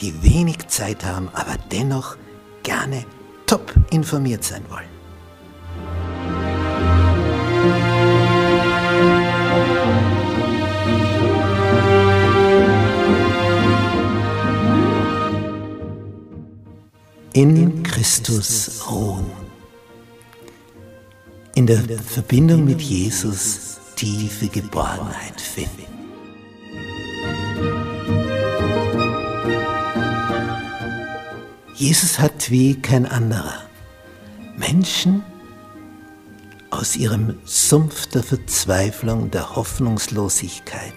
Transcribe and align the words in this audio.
die 0.00 0.22
wenig 0.22 0.66
Zeit 0.68 1.04
haben, 1.04 1.28
aber 1.32 1.56
dennoch 1.70 2.16
gerne 2.62 3.04
top 3.46 3.72
informiert 3.90 4.44
sein 4.44 4.64
wollen. 4.68 4.94
In 17.32 17.82
Christus 17.82 18.86
ruhen. 18.88 19.26
In 21.56 21.66
der 21.66 21.82
Verbindung 21.98 22.64
mit 22.64 22.80
Jesus 22.80 23.78
tiefe 23.96 24.48
Geborgenheit 24.48 25.40
finden. 25.40 25.83
Jesus 31.84 32.18
hat 32.18 32.50
wie 32.50 32.80
kein 32.80 33.04
anderer 33.04 33.60
Menschen 34.56 35.22
aus 36.70 36.96
ihrem 36.96 37.38
Sumpf 37.44 38.06
der 38.06 38.22
Verzweiflung, 38.22 39.30
der 39.30 39.54
Hoffnungslosigkeit, 39.54 40.94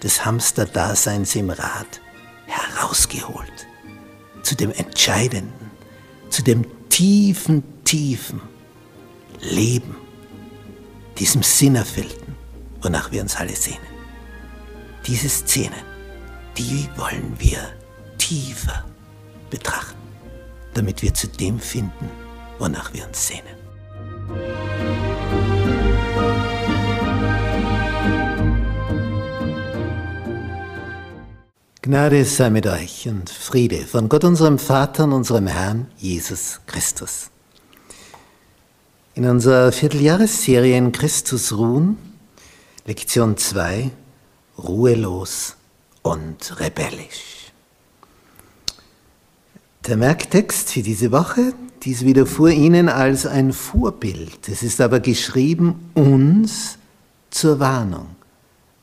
des 0.00 0.24
Hamsterdaseins 0.24 1.34
im 1.34 1.50
Rad 1.50 2.00
herausgeholt 2.46 3.66
zu 4.44 4.54
dem 4.54 4.70
Entscheidenden, 4.70 5.72
zu 6.30 6.44
dem 6.44 6.64
tiefen, 6.88 7.64
tiefen 7.82 8.40
Leben, 9.40 9.96
diesem 11.18 11.42
Sinnerfüllten 11.42 12.36
wonach 12.80 13.10
wir 13.10 13.22
uns 13.22 13.34
alle 13.34 13.56
sehnen. 13.56 13.88
Diese 15.04 15.28
Szenen, 15.28 15.82
die 16.56 16.88
wollen 16.94 17.34
wir 17.38 17.58
tiefer 18.18 18.84
betrachten, 19.50 19.97
damit 20.74 21.02
wir 21.02 21.14
zu 21.14 21.28
dem 21.28 21.58
finden, 21.58 22.08
wonach 22.58 22.92
wir 22.92 23.06
uns 23.06 23.26
sehnen. 23.26 23.58
Gnade 31.82 32.24
sei 32.24 32.50
mit 32.50 32.66
euch 32.66 33.08
und 33.08 33.30
Friede 33.30 33.78
von 33.86 34.08
Gott 34.08 34.24
unserem 34.24 34.58
Vater 34.58 35.04
und 35.04 35.12
unserem 35.12 35.46
Herrn 35.46 35.86
Jesus 35.96 36.60
Christus. 36.66 37.30
In 39.14 39.24
unserer 39.24 39.72
Vierteljahresserie 39.72 40.76
in 40.76 40.92
Christus 40.92 41.52
ruhen 41.52 41.96
Lektion 42.84 43.36
2, 43.36 43.90
ruhelos 44.58 45.56
und 46.02 46.58
rebellisch. 46.58 47.37
Der 49.88 49.96
Merktext 49.96 50.70
für 50.70 50.82
diese 50.82 51.12
Woche, 51.12 51.54
dies 51.82 52.04
widerfuhr 52.04 52.50
Ihnen 52.50 52.90
als 52.90 53.24
ein 53.24 53.54
Vorbild. 53.54 54.46
Es 54.46 54.62
ist 54.62 54.82
aber 54.82 55.00
geschrieben 55.00 55.90
uns 55.94 56.76
zur 57.30 57.58
Warnung, 57.58 58.14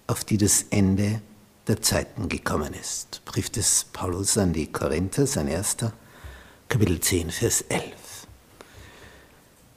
auf 0.08 0.24
die 0.24 0.38
das 0.38 0.66
Ende 0.72 1.22
der 1.68 1.80
Zeiten 1.84 2.28
gekommen 2.28 2.74
ist. 2.74 3.22
Brief 3.24 3.52
des 3.52 3.86
Paulus 3.94 4.36
an 4.40 4.52
die 4.52 4.66
Korinther, 4.66 5.28
sein 5.28 5.48
erster, 5.48 5.94
Kapitel 6.70 7.00
10, 7.00 7.30
Vers 7.30 7.62
11. 7.70 7.84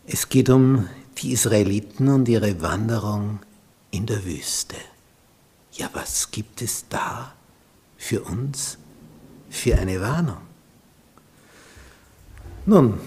Es 0.07 0.31
geht 0.31 0.49
um 0.49 0.89
die 1.19 1.33
Israeliten 1.33 2.09
und 2.09 2.27
ihre 2.27 2.63
Wanderung 2.63 3.41
in 3.91 4.07
der 4.07 4.25
Wüste. 4.25 4.77
Ja, 5.73 5.91
was 5.93 6.31
gibt 6.31 6.63
es 6.63 6.87
da 6.89 7.35
für 7.99 8.23
uns 8.23 8.79
für 9.51 9.77
eine 9.77 10.01
Warnung? 10.01 10.48
Nun, 12.69 13.01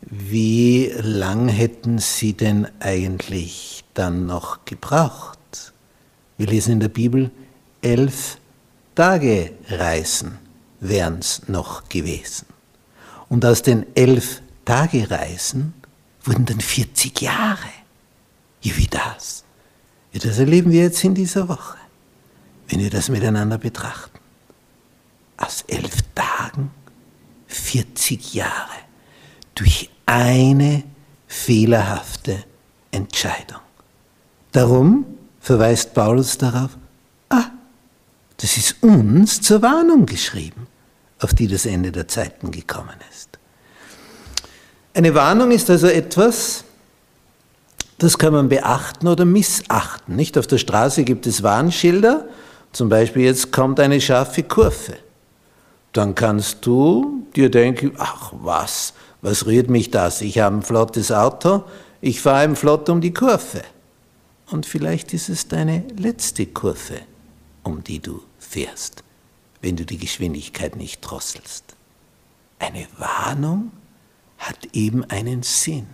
wie 0.00 0.92
lang 1.00 1.46
hätten 1.46 2.00
Sie 2.00 2.32
denn 2.32 2.66
eigentlich 2.80 3.84
dann 3.94 4.26
noch 4.26 4.64
gebraucht? 4.64 5.72
Wir 6.36 6.48
lesen 6.48 6.72
in 6.72 6.80
der 6.80 6.88
Bibel, 6.88 7.30
elf 7.82 8.38
Tage 8.96 9.52
Reisen 9.68 10.38
wären 10.80 11.20
es 11.20 11.46
noch 11.46 11.88
gewesen. 11.88 12.46
Und 13.28 13.44
aus 13.44 13.62
den 13.62 13.86
elf 13.94 14.42
Tage 14.64 15.08
Reisen 15.08 15.72
wurden 16.24 16.46
dann 16.46 16.60
40 16.60 17.20
Jahre. 17.20 17.70
Ja, 18.60 18.76
wie 18.76 18.88
das? 18.88 19.44
Ja, 20.12 20.18
das 20.18 20.40
erleben 20.40 20.72
wir 20.72 20.82
jetzt 20.82 21.04
in 21.04 21.14
dieser 21.14 21.48
Woche, 21.48 21.78
wenn 22.66 22.80
wir 22.80 22.90
das 22.90 23.08
miteinander 23.08 23.58
betrachten. 23.58 24.18
Aus 25.36 25.62
elf 25.68 26.02
Tagen 26.16 26.72
40 27.54 28.34
Jahre 28.34 28.50
durch 29.54 29.90
eine 30.06 30.82
fehlerhafte 31.26 32.44
Entscheidung. 32.90 33.60
Darum 34.52 35.04
verweist 35.40 35.94
Paulus 35.94 36.38
darauf, 36.38 36.70
ah, 37.28 37.50
das 38.36 38.56
ist 38.56 38.82
uns 38.82 39.40
zur 39.40 39.62
Warnung 39.62 40.06
geschrieben, 40.06 40.66
auf 41.20 41.34
die 41.34 41.48
das 41.48 41.66
Ende 41.66 41.92
der 41.92 42.08
Zeiten 42.08 42.50
gekommen 42.50 42.96
ist. 43.10 43.38
Eine 44.94 45.14
Warnung 45.14 45.50
ist 45.50 45.68
also 45.70 45.88
etwas, 45.88 46.64
das 47.98 48.18
kann 48.18 48.32
man 48.32 48.48
beachten 48.48 49.08
oder 49.08 49.24
missachten. 49.24 50.14
Nicht 50.16 50.38
auf 50.38 50.46
der 50.46 50.58
Straße 50.58 51.04
gibt 51.04 51.26
es 51.26 51.42
Warnschilder, 51.42 52.28
zum 52.72 52.88
Beispiel 52.88 53.24
jetzt 53.24 53.52
kommt 53.52 53.80
eine 53.80 54.00
scharfe 54.00 54.42
Kurve. 54.42 54.96
Dann 55.92 56.14
kannst 56.14 56.66
du 56.66 57.23
dir 57.36 57.50
denken, 57.50 57.92
ach 57.98 58.32
was, 58.32 58.94
was 59.22 59.46
rührt 59.46 59.70
mich 59.70 59.90
das? 59.90 60.20
Ich 60.20 60.38
habe 60.38 60.56
ein 60.56 60.62
flottes 60.62 61.12
Auto, 61.12 61.64
ich 62.00 62.20
fahre 62.20 62.44
im 62.44 62.56
Flott 62.56 62.88
um 62.88 63.00
die 63.00 63.14
Kurve. 63.14 63.62
Und 64.50 64.66
vielleicht 64.66 65.14
ist 65.14 65.28
es 65.28 65.48
deine 65.48 65.84
letzte 65.96 66.46
Kurve, 66.46 67.00
um 67.62 67.82
die 67.82 68.00
du 68.00 68.22
fährst, 68.38 69.02
wenn 69.62 69.76
du 69.76 69.86
die 69.86 69.98
Geschwindigkeit 69.98 70.76
nicht 70.76 71.00
drosselst. 71.00 71.64
Eine 72.58 72.86
Warnung 72.98 73.72
hat 74.38 74.68
eben 74.72 75.04
einen 75.04 75.42
Sinn. 75.42 75.86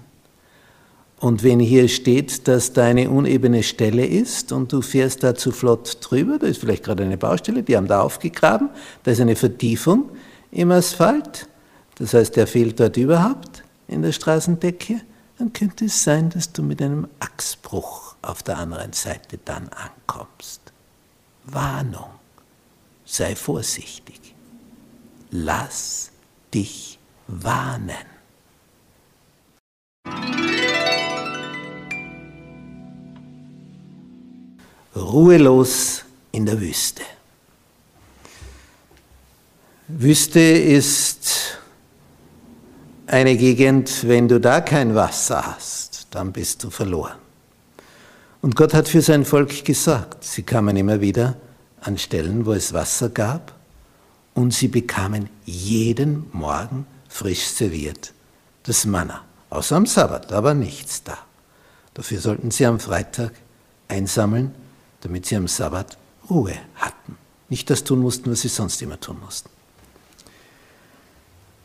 Und 1.21 1.43
wenn 1.43 1.61
hier 1.61 1.89
steht, 1.89 2.49
dass 2.49 2.73
da 2.73 2.85
eine 2.85 3.11
unebene 3.11 3.63
Stelle 3.63 4.07
ist 4.07 4.53
und 4.53 4.73
du 4.73 4.81
fährst 4.81 5.23
da 5.23 5.35
zu 5.35 5.53
flott 5.53 5.99
drüber, 6.01 6.39
da 6.39 6.47
ist 6.47 6.61
vielleicht 6.61 6.83
gerade 6.83 7.05
eine 7.05 7.19
Baustelle, 7.19 7.63
die 7.63 7.77
haben 7.77 7.87
da 7.87 8.01
aufgegraben, 8.01 8.71
da 9.03 9.11
ist 9.11 9.21
eine 9.21 9.37
Vertiefung 9.37 10.11
im 10.51 10.71
Asphalt, 10.71 11.49
das 11.97 12.15
heißt, 12.15 12.37
der 12.37 12.47
fehlt 12.47 12.81
dort 12.81 12.97
überhaupt 12.97 13.63
in 13.89 14.03
der 14.03 14.13
Straßendecke, 14.13 15.01
dann 15.39 15.53
könnte 15.53 15.87
es 15.87 16.05
sein, 16.05 16.31
dass 16.31 16.53
du 16.53 16.63
mit 16.63 16.83
einem 16.83 17.09
Achsbruch 17.19 18.17
auf 18.23 18.43
der 18.43 18.59
anderen 18.59 18.93
Seite 18.93 19.39
dann 19.45 19.69
ankommst. 19.69 20.61
Warnung, 21.45 22.11
sei 23.05 23.35
vorsichtig, 23.35 24.35
lass 25.31 26.11
dich 26.53 26.99
warnen. 27.27 28.11
ruhelos 34.95 36.05
in 36.33 36.47
der 36.47 36.61
Wüste. 36.61 37.03
Wüste 39.99 40.41
ist 40.41 41.59
eine 43.07 43.37
Gegend, 43.37 44.07
wenn 44.07 44.29
du 44.29 44.39
da 44.39 44.61
kein 44.61 44.95
Wasser 44.95 45.45
hast, 45.45 46.07
dann 46.11 46.33
bist 46.33 46.63
du 46.63 46.71
verloren. 46.71 47.19
Und 48.41 48.55
Gott 48.55 48.73
hat 48.73 48.89
für 48.89 49.03
sein 49.03 49.25
Volk 49.25 49.65
gesagt, 49.65 50.23
sie 50.23 50.43
kamen 50.43 50.77
immer 50.77 51.01
wieder 51.01 51.37
an 51.81 51.99
Stellen, 51.99 52.47
wo 52.47 52.53
es 52.53 52.73
Wasser 52.73 53.09
gab, 53.09 53.55
und 54.35 54.55
sie 54.55 54.69
bekamen 54.69 55.29
jeden 55.45 56.27
Morgen 56.33 56.87
frisch 57.09 57.47
serviert 57.49 58.13
das 58.63 58.87
Manna. 58.87 59.25
Außer 59.51 59.75
am 59.75 59.87
Sabbat, 59.87 60.31
da 60.31 60.45
war 60.45 60.55
nichts 60.55 61.03
da. 61.03 61.19
Dafür 61.95 62.21
sollten 62.21 62.53
sie 62.53 62.65
am 62.65 62.79
Freitag 62.79 63.33
einsammeln, 63.89 64.55
damit 65.01 65.27
sie 65.27 65.35
am 65.35 65.49
Sabbat 65.49 65.99
Ruhe 66.31 66.55
hatten. 66.77 67.19
Nicht 67.49 67.69
das 67.69 67.83
tun 67.83 67.99
mussten, 67.99 68.31
was 68.31 68.43
sie 68.43 68.49
sonst 68.49 68.81
immer 68.83 69.01
tun 69.01 69.19
mussten. 69.21 69.51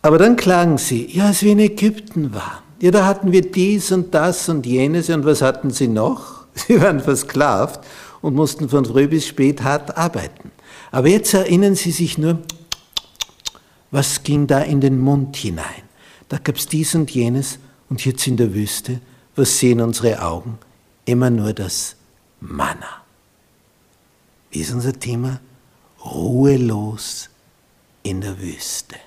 Aber 0.05 0.19
dann 0.19 0.35
klagen 0.35 0.77
sie, 0.77 1.07
ja, 1.11 1.25
als 1.25 1.41
wir 1.41 1.53
in 1.53 1.57
Ägypten 1.57 2.31
waren, 2.31 2.61
ja, 2.79 2.91
da 2.91 3.07
hatten 3.07 3.31
wir 3.31 3.41
dies 3.41 3.91
und 3.91 4.13
das 4.13 4.47
und 4.49 4.63
jenes 4.63 5.09
und 5.09 5.25
was 5.25 5.41
hatten 5.41 5.71
sie 5.71 5.87
noch? 5.87 6.45
Sie 6.53 6.79
waren 6.79 6.99
versklavt 6.99 7.83
und 8.21 8.35
mussten 8.35 8.69
von 8.69 8.85
früh 8.85 9.07
bis 9.07 9.25
spät 9.25 9.63
hart 9.63 9.97
arbeiten. 9.97 10.51
Aber 10.91 11.07
jetzt 11.07 11.33
erinnern 11.33 11.73
sie 11.73 11.89
sich 11.89 12.19
nur, 12.19 12.37
was 13.89 14.21
ging 14.21 14.45
da 14.45 14.59
in 14.59 14.79
den 14.79 14.99
Mund 14.99 15.35
hinein? 15.37 15.81
Da 16.29 16.37
gab 16.37 16.57
es 16.57 16.67
dies 16.67 16.93
und 16.93 17.09
jenes 17.09 17.57
und 17.89 18.05
jetzt 18.05 18.27
in 18.27 18.37
der 18.37 18.53
Wüste, 18.53 19.01
was 19.35 19.57
sehen 19.57 19.81
unsere 19.81 20.21
Augen? 20.21 20.59
Immer 21.05 21.31
nur 21.31 21.51
das 21.51 21.95
Manna. 22.39 23.01
Wie 24.51 24.59
ist 24.59 24.71
unser 24.71 24.93
Thema? 24.93 25.39
Ruhelos 26.05 27.27
in 28.03 28.21
der 28.21 28.39
Wüste 28.39 28.97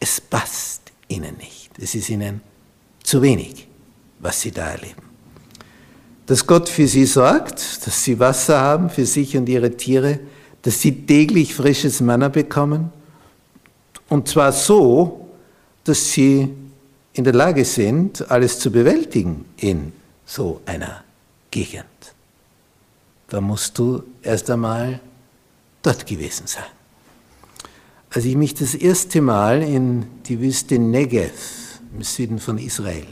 es 0.00 0.20
passt 0.20 0.92
ihnen 1.08 1.36
nicht. 1.36 1.70
Es 1.78 1.94
ist 1.94 2.08
ihnen 2.08 2.40
zu 3.02 3.22
wenig, 3.22 3.66
was 4.18 4.40
sie 4.40 4.50
da 4.50 4.70
erleben. 4.70 5.02
Dass 6.26 6.46
Gott 6.46 6.68
für 6.68 6.88
sie 6.88 7.06
sorgt, 7.06 7.86
dass 7.86 8.02
sie 8.02 8.18
Wasser 8.18 8.60
haben 8.60 8.90
für 8.90 9.06
sich 9.06 9.36
und 9.36 9.48
ihre 9.48 9.76
Tiere, 9.76 10.18
dass 10.62 10.80
sie 10.80 11.06
täglich 11.06 11.54
frisches 11.54 12.00
Manna 12.00 12.28
bekommen. 12.28 12.92
Und 14.08 14.28
zwar 14.28 14.52
so, 14.52 15.28
dass 15.84 16.12
sie 16.12 16.52
in 17.12 17.24
der 17.24 17.32
Lage 17.32 17.64
sind, 17.64 18.28
alles 18.30 18.58
zu 18.58 18.70
bewältigen 18.70 19.44
in 19.56 19.92
so 20.24 20.60
einer 20.66 21.04
Gegend. 21.50 21.84
Da 23.28 23.40
musst 23.40 23.78
du 23.78 24.02
erst 24.22 24.50
einmal 24.50 25.00
dort 25.82 26.04
gewesen 26.06 26.46
sein. 26.46 26.75
Als 28.10 28.24
ich 28.24 28.36
mich 28.36 28.54
das 28.54 28.74
erste 28.74 29.20
Mal 29.20 29.62
in 29.62 30.06
die 30.26 30.40
Wüste 30.40 30.78
Negev 30.78 31.80
im 31.94 32.02
Süden 32.02 32.38
von 32.38 32.58
Israel, 32.58 33.06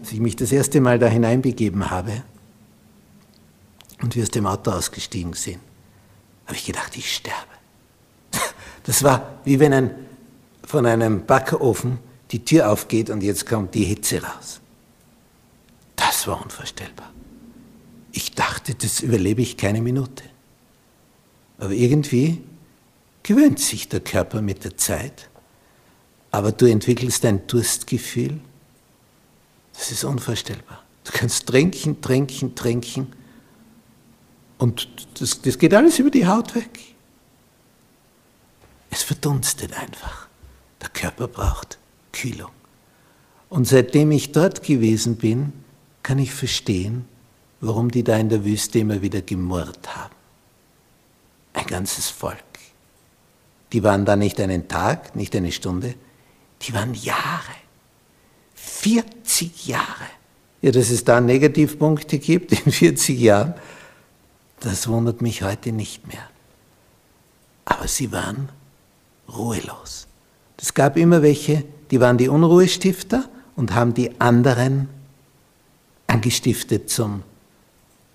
als 0.00 0.12
ich 0.12 0.20
mich 0.20 0.36
das 0.36 0.52
erste 0.52 0.80
Mal 0.80 0.98
da 0.98 1.06
hineinbegeben 1.06 1.90
habe 1.90 2.22
und 4.02 4.14
wir 4.14 4.22
aus 4.22 4.30
dem 4.30 4.46
Auto 4.46 4.70
ausgestiegen 4.70 5.34
sind, 5.34 5.60
habe 6.46 6.56
ich 6.56 6.66
gedacht, 6.66 6.96
ich 6.96 7.14
sterbe. 7.14 7.38
Das 8.84 9.02
war 9.02 9.40
wie 9.44 9.60
wenn 9.60 9.72
ein, 9.72 9.90
von 10.62 10.84
einem 10.84 11.24
Backofen 11.24 11.98
die 12.30 12.44
Tür 12.44 12.70
aufgeht 12.70 13.08
und 13.08 13.22
jetzt 13.22 13.46
kommt 13.46 13.74
die 13.74 13.84
Hitze 13.84 14.22
raus. 14.22 14.60
Das 15.96 16.26
war 16.26 16.42
unvorstellbar. 16.42 17.10
Ich 18.12 18.32
dachte, 18.32 18.74
das 18.74 19.00
überlebe 19.00 19.40
ich 19.40 19.56
keine 19.56 19.80
Minute. 19.80 20.24
Aber 21.58 21.72
irgendwie 21.72 22.42
gewöhnt 23.24 23.58
sich 23.58 23.88
der 23.88 24.00
Körper 24.00 24.40
mit 24.40 24.62
der 24.62 24.76
Zeit, 24.76 25.28
aber 26.30 26.52
du 26.52 26.66
entwickelst 26.66 27.24
ein 27.24 27.44
Durstgefühl, 27.48 28.38
das 29.72 29.90
ist 29.90 30.04
unvorstellbar. 30.04 30.84
Du 31.02 31.10
kannst 31.12 31.48
trinken, 31.48 32.00
trinken, 32.00 32.54
trinken 32.54 33.12
und 34.58 34.88
das, 35.18 35.42
das 35.42 35.58
geht 35.58 35.74
alles 35.74 35.98
über 35.98 36.10
die 36.10 36.26
Haut 36.26 36.54
weg. 36.54 36.78
Es 38.90 39.02
verdunstet 39.02 39.72
einfach. 39.76 40.28
Der 40.80 40.88
Körper 40.90 41.26
braucht 41.26 41.78
Kühlung. 42.12 42.52
Und 43.48 43.66
seitdem 43.66 44.12
ich 44.12 44.32
dort 44.32 44.62
gewesen 44.62 45.16
bin, 45.16 45.52
kann 46.02 46.18
ich 46.18 46.32
verstehen, 46.32 47.06
warum 47.60 47.90
die 47.90 48.04
da 48.04 48.16
in 48.16 48.28
der 48.28 48.44
Wüste 48.44 48.78
immer 48.78 49.02
wieder 49.02 49.22
gemurrt 49.22 49.96
haben. 49.96 50.14
Ein 51.54 51.66
ganzes 51.66 52.08
Volk. 52.10 52.53
Die 53.72 53.82
waren 53.82 54.04
da 54.04 54.16
nicht 54.16 54.40
einen 54.40 54.68
Tag, 54.68 55.16
nicht 55.16 55.34
eine 55.34 55.52
Stunde, 55.52 55.94
die 56.62 56.74
waren 56.74 56.94
Jahre. 56.94 57.54
40 58.54 59.66
Jahre. 59.66 60.06
Ja, 60.62 60.70
dass 60.70 60.90
es 60.90 61.04
da 61.04 61.20
Negativpunkte 61.20 62.18
gibt 62.18 62.52
in 62.52 62.72
40 62.72 63.18
Jahren, 63.18 63.54
das 64.60 64.88
wundert 64.88 65.20
mich 65.20 65.42
heute 65.42 65.72
nicht 65.72 66.06
mehr. 66.06 66.28
Aber 67.66 67.88
sie 67.88 68.12
waren 68.12 68.48
ruhelos. 69.28 70.06
Es 70.56 70.72
gab 70.72 70.96
immer 70.96 71.22
welche, 71.22 71.64
die 71.90 72.00
waren 72.00 72.16
die 72.16 72.28
Unruhestifter 72.28 73.28
und 73.56 73.74
haben 73.74 73.92
die 73.92 74.20
anderen 74.20 74.88
angestiftet 76.06 76.88
zum 76.88 77.22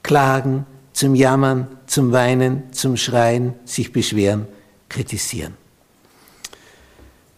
Klagen, 0.02 0.66
zum 0.94 1.14
Jammern, 1.14 1.68
zum 1.86 2.12
Weinen, 2.12 2.72
zum 2.74 2.98
Schreien, 2.98 3.54
sich 3.66 3.92
beschweren 3.92 4.48
kritisieren. 4.90 5.54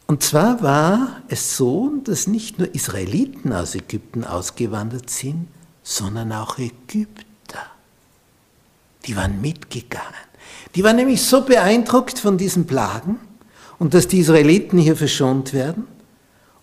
Und 0.07 0.23
zwar 0.23 0.61
war 0.61 1.21
es 1.29 1.55
so, 1.55 1.93
dass 2.03 2.27
nicht 2.27 2.59
nur 2.59 2.73
Israeliten 2.75 3.53
aus 3.53 3.75
Ägypten 3.75 4.25
ausgewandert 4.25 5.09
sind, 5.09 5.47
sondern 5.83 6.33
auch 6.33 6.57
Ägypter. 6.57 7.59
Die 9.05 9.15
waren 9.15 9.39
mitgegangen. 9.39 10.07
Die 10.75 10.83
waren 10.83 10.97
nämlich 10.97 11.21
so 11.21 11.41
beeindruckt 11.41 12.19
von 12.19 12.37
diesen 12.37 12.67
Plagen 12.67 13.19
und 13.79 13.93
dass 13.93 14.07
die 14.07 14.19
Israeliten 14.19 14.77
hier 14.77 14.95
verschont 14.95 15.53
werden. 15.53 15.87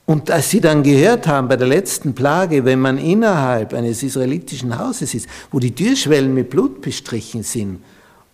Und 0.07 0.31
als 0.31 0.51
sie 0.51 0.61
dann 0.61 0.83
gehört 0.83 1.27
haben 1.27 1.49
bei 1.49 1.57
der 1.57 1.67
letzten 1.67 2.15
Plage, 2.15 2.65
wenn 2.65 2.81
man 2.81 2.97
innerhalb 2.97 3.75
eines 3.75 4.03
israelitischen 4.03 4.79
Hauses 4.79 5.15
ist, 5.15 5.27
wo 5.51 5.59
die 5.59 5.75
Türschwellen 5.75 6.33
mit 6.33 6.49
Blut 6.49 6.81
bestrichen 6.81 7.43
sind 7.43 7.83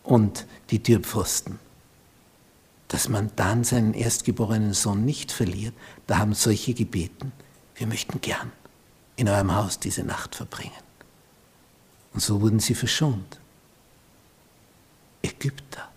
und 0.04 0.46
die 0.70 0.80
Türpfosten, 0.80 1.58
dass 2.94 3.08
man 3.08 3.32
dann 3.34 3.64
seinen 3.64 3.92
erstgeborenen 3.92 4.72
Sohn 4.72 5.04
nicht 5.04 5.32
verliert, 5.32 5.74
da 6.06 6.18
haben 6.18 6.32
solche 6.32 6.74
gebeten, 6.74 7.32
wir 7.74 7.88
möchten 7.88 8.20
gern 8.20 8.52
in 9.16 9.28
eurem 9.28 9.52
Haus 9.52 9.80
diese 9.80 10.04
Nacht 10.04 10.36
verbringen. 10.36 10.70
Und 12.12 12.20
so 12.20 12.40
wurden 12.40 12.60
sie 12.60 12.76
verschont. 12.76 13.40
Ägypter. 15.22 15.88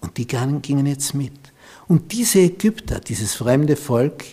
Und 0.00 0.16
die 0.16 0.26
gingen 0.26 0.86
jetzt 0.86 1.12
mit. 1.12 1.38
Und 1.86 2.12
diese 2.12 2.38
Ägypter, 2.38 2.98
dieses 2.98 3.34
fremde 3.34 3.76
Volk, 3.76 4.24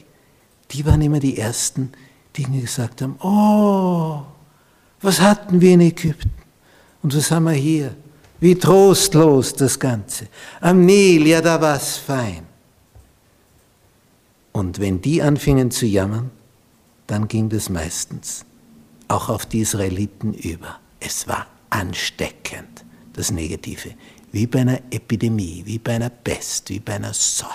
die 0.72 0.86
waren 0.86 1.02
immer 1.02 1.20
die 1.20 1.38
Ersten, 1.38 1.92
die 2.38 2.46
gesagt 2.46 3.02
haben, 3.02 3.18
oh, 3.20 4.24
was 5.02 5.20
hatten 5.20 5.60
wir 5.60 5.74
in 5.74 5.82
Ägypten? 5.82 6.32
Und 7.04 7.14
was 7.14 7.30
haben 7.30 7.44
wir 7.44 7.52
hier? 7.52 7.94
Wie 8.40 8.56
trostlos 8.56 9.54
das 9.54 9.80
Ganze. 9.80 10.28
Am 10.62 10.86
Nil, 10.86 11.28
ja, 11.28 11.42
da 11.42 11.62
war 11.62 11.78
es 11.78 11.98
fein. 11.98 12.46
Und 14.52 14.80
wenn 14.80 15.02
die 15.02 15.22
anfingen 15.22 15.72
zu 15.72 15.86
jammern, 15.86 16.32
dann 17.08 17.28
ging 17.28 17.50
das 17.50 17.70
meistens 17.70 18.46
auch 19.08 19.30
auf 19.30 19.46
die 19.46 19.60
Israeliten 19.60 20.34
über. 20.34 20.80
Es 21.00 21.28
war 21.28 21.46
ansteckend, 21.70 22.84
das 23.14 23.32
Negative, 23.32 23.94
wie 24.32 24.48
bei 24.48 24.62
einer 24.62 24.80
Epidemie, 24.92 25.62
wie 25.66 25.80
bei 25.80 25.96
einer 25.96 26.10
Pest, 26.10 26.70
wie 26.70 26.80
bei 26.80 26.96
einer 26.96 27.14
Seuche. 27.14 27.52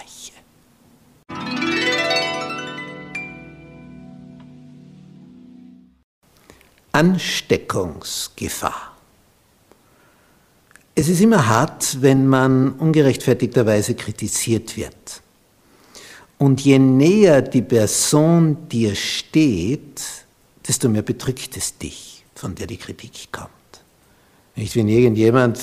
Ansteckungsgefahr. 6.92 8.96
Es 10.94 11.08
ist 11.08 11.20
immer 11.20 11.48
hart, 11.48 12.02
wenn 12.02 12.26
man 12.26 12.72
ungerechtfertigterweise 12.72 13.94
kritisiert 13.94 14.76
wird. 14.76 15.22
Und 16.38 16.60
je 16.62 16.78
näher 16.78 17.42
die 17.42 17.62
Person 17.62 18.68
dir 18.68 18.94
steht, 18.94 20.02
desto 20.66 20.88
mehr 20.88 21.02
bedrückt 21.02 21.56
es 21.56 21.76
dich, 21.76 22.24
von 22.34 22.54
der 22.54 22.66
die 22.66 22.76
Kritik 22.76 23.28
kommt. 23.30 23.50
Nicht, 24.56 24.74
wenn 24.76 24.88
irgendjemand 24.88 25.60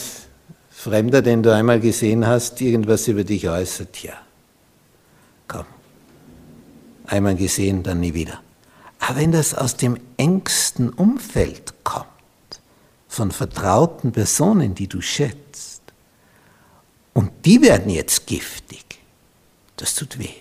Fremder, 0.69 1.21
den 1.21 1.41
du 1.41 1.53
einmal 1.53 1.79
gesehen 1.79 2.25
hast, 2.25 2.61
irgendwas 2.61 3.07
über 3.07 3.23
dich 3.23 3.49
äußert, 3.49 4.03
ja, 4.03 4.13
komm, 5.47 5.65
einmal 7.07 7.35
gesehen, 7.35 7.81
dann 7.83 7.99
nie 7.99 8.13
wieder. 8.13 8.39
Aber 8.99 9.19
wenn 9.19 9.31
das 9.31 9.53
aus 9.53 9.77
dem 9.77 9.97
engsten 10.17 10.89
Umfeld 10.89 11.73
kommt, 11.83 12.05
von 13.17 13.31
vertrauten 13.31 14.11
Personen, 14.11 14.75
die 14.75 14.87
du 14.87 15.01
schätzt. 15.01 15.81
Und 17.13 17.31
die 17.45 17.61
werden 17.63 17.89
jetzt 17.89 18.27
giftig. 18.27 18.99
Das 19.75 19.95
tut 19.95 20.19
weh. 20.19 20.35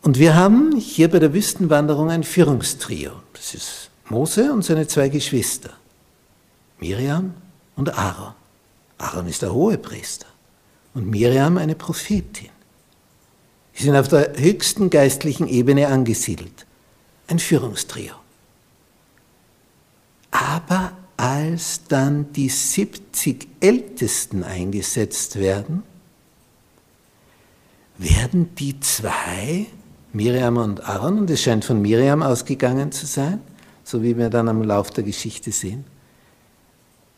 Und 0.00 0.18
wir 0.18 0.34
haben 0.34 0.76
hier 0.76 1.10
bei 1.10 1.18
der 1.18 1.34
Wüstenwanderung 1.34 2.10
ein 2.10 2.24
Führungstrio. 2.24 3.12
Das 3.34 3.52
ist 3.52 3.90
Mose 4.08 4.52
und 4.52 4.64
seine 4.64 4.86
zwei 4.88 5.10
Geschwister, 5.10 5.70
Miriam 6.78 7.34
und 7.76 7.96
Aaron. 7.96 8.32
Aaron 8.96 9.26
ist 9.26 9.42
der 9.42 9.52
Hohepriester 9.52 10.26
und 10.94 11.06
Miriam 11.06 11.58
eine 11.58 11.74
Prophetin. 11.74 12.48
Sie 13.74 13.84
sind 13.84 13.96
auf 13.96 14.08
der 14.08 14.32
höchsten 14.36 14.88
geistlichen 14.88 15.46
Ebene 15.46 15.88
angesiedelt. 15.88 16.66
Ein 17.28 17.38
Führungstrio. 17.38 18.19
Aber 20.30 20.92
als 21.16 21.84
dann 21.88 22.32
die 22.32 22.48
70 22.48 23.48
Ältesten 23.60 24.42
eingesetzt 24.42 25.38
werden, 25.38 25.82
werden 27.98 28.54
die 28.54 28.80
zwei, 28.80 29.66
Miriam 30.12 30.56
und 30.56 30.82
Aaron, 30.88 31.18
und 31.18 31.30
es 31.30 31.42
scheint 31.42 31.64
von 31.64 31.82
Miriam 31.82 32.22
ausgegangen 32.22 32.90
zu 32.92 33.06
sein, 33.06 33.40
so 33.84 34.02
wie 34.02 34.16
wir 34.16 34.30
dann 34.30 34.48
am 34.48 34.62
Lauf 34.62 34.90
der 34.90 35.04
Geschichte 35.04 35.52
sehen, 35.52 35.84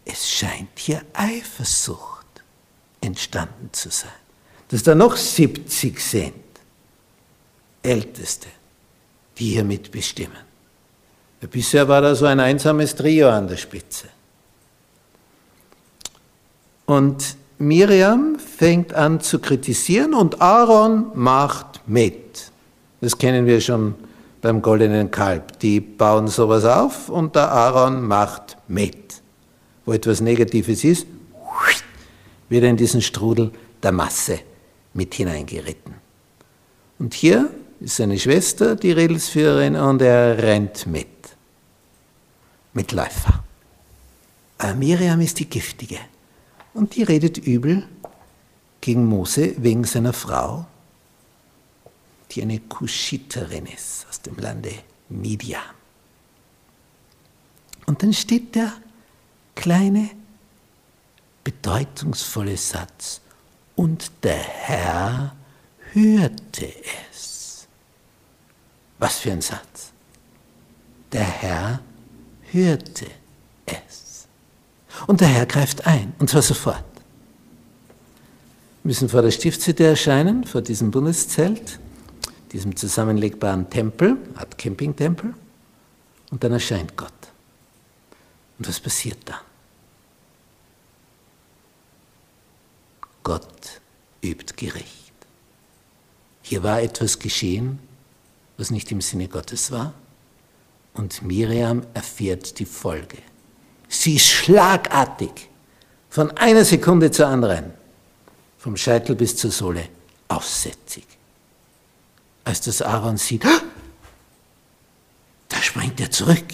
es 0.05 0.29
scheint 0.29 0.77
hier 0.77 1.03
Eifersucht 1.13 2.27
entstanden 3.01 3.69
zu 3.73 3.91
sein, 3.91 4.11
dass 4.69 4.83
da 4.83 4.95
noch 4.95 5.17
70 5.17 6.01
sind, 6.01 6.35
Älteste, 7.83 8.49
die 9.39 9.51
hier 9.51 9.65
mitbestimmen. 9.65 10.52
Bisher 11.51 11.89
war 11.89 12.01
da 12.01 12.15
so 12.15 12.27
ein 12.27 12.41
einsames 12.41 12.95
Trio 12.95 13.29
an 13.29 13.49
der 13.49 13.57
Spitze. 13.57 14.07
Und 16.87 17.37
Miriam 17.59 18.39
fängt 18.39 18.93
an 18.95 19.21
zu 19.21 19.39
kritisieren 19.39 20.15
und 20.15 20.41
Aaron 20.41 21.07
macht 21.15 21.81
mit. 21.87 22.51
Das 23.01 23.17
kennen 23.17 23.47
wir 23.47 23.61
schon 23.61 23.95
beim 24.41 24.61
goldenen 24.63 25.11
Kalb. 25.11 25.59
Die 25.61 25.81
bauen 25.81 26.29
sowas 26.29 26.65
auf 26.65 27.09
und 27.09 27.35
der 27.35 27.51
Aaron 27.51 28.07
macht 28.07 28.57
mit. 28.69 29.23
Wo 29.85 29.93
etwas 29.93 30.21
Negatives 30.21 30.85
ist, 30.85 31.07
wird 32.49 32.65
er 32.65 32.71
in 32.71 32.77
diesen 32.77 33.01
Strudel 33.01 33.51
der 33.83 33.93
Masse 33.93 34.41
mit 34.95 35.15
hineingeritten. 35.15 35.95
Und 36.99 37.15
hier 37.15 37.51
ist 37.81 37.97
seine 37.97 38.19
Schwester 38.19 38.77
die 38.77 38.93
Redelsführerin 38.93 39.77
und 39.77 40.03
er 40.03 40.39
rennt 40.39 40.87
mit. 40.87 41.12
Mitläufer. 42.73 43.43
Aber 44.59 44.75
Miriam 44.75 45.21
ist 45.21 45.39
die 45.39 45.49
Giftige 45.49 45.99
und 46.75 46.95
die 46.97 47.03
redet 47.03 47.39
übel 47.39 47.87
gegen 48.81 49.07
Mose 49.07 49.55
wegen 49.59 49.85
seiner 49.85 50.13
Frau, 50.13 50.67
die 52.31 52.43
eine 52.43 52.61
Kuschiterin 52.61 53.67
ist 53.67 54.07
aus 54.09 54.21
dem 54.21 54.37
Lande 54.37 54.73
Midian. 55.09 55.63
Und 57.87 58.03
dann 58.03 58.13
steht 58.13 58.55
der 58.55 58.73
kleine, 59.55 60.11
bedeutungsvolle 61.45 62.57
Satz, 62.57 63.21
und 63.75 64.11
der 64.23 64.39
Herr 64.39 65.35
hörte 65.93 66.73
es. 67.11 67.67
Was 68.99 69.19
für 69.19 69.33
ein 69.33 69.41
Satz. 69.41 69.93
Der 71.11 71.25
Herr 71.25 71.81
hörte 72.53 73.07
es. 73.67 74.27
Und 75.07 75.21
der 75.21 75.29
Herr 75.29 75.47
greift 75.47 75.87
ein, 75.87 76.15
und 76.19 76.31
zwar 76.31 76.43
sofort. 76.43 76.85
Wir 78.83 78.89
müssen 78.89 79.09
vor 79.09 79.23
der 79.23 79.31
Stiftshütte 79.31 79.85
erscheinen, 79.85 80.45
vor 80.45 80.61
diesem 80.61 80.91
Bundeszelt, 80.91 81.79
diesem 82.53 82.77
zusammenlegbaren 82.77 83.71
Tempel, 83.71 84.17
Art 84.35 84.59
Campingtempel, 84.59 85.35
und 86.31 86.43
dann 86.43 86.53
erscheint 86.53 86.97
Gott. 86.97 87.13
Und 88.59 88.69
was 88.69 88.81
passiert 88.81 89.19
dann? 89.25 89.41
Gott 93.23 93.81
übt 94.23 94.55
Gericht. 94.57 95.13
Hier 96.43 96.63
war 96.63 96.83
etwas 96.83 97.19
geschehen, 97.19 97.79
was 98.57 98.71
nicht 98.71 98.91
im 98.91 99.01
Sinne 99.01 99.29
Gottes 99.29 99.71
war, 99.71 99.95
und 100.95 101.23
Miriam 101.23 101.83
erfährt 101.95 102.59
die 102.59 102.65
Folge. 102.65 103.19
Sie 103.89 104.17
ist 104.17 104.27
schlagartig, 104.27 105.49
von 106.09 106.31
einer 106.37 106.65
Sekunde 106.65 107.11
zur 107.11 107.27
anderen, 107.27 107.73
vom 108.59 108.77
Scheitel 108.77 109.17
bis 109.17 109.37
zur 109.37 109.51
Sohle, 109.51 109.89
aussätzig. 110.29 111.07
Als 112.45 112.61
das 112.61 112.83
Aaron 112.83 113.17
sieht, 113.17 113.45
da 115.49 115.57
springt 115.63 116.01
er 116.01 116.11
zurück. 116.11 116.45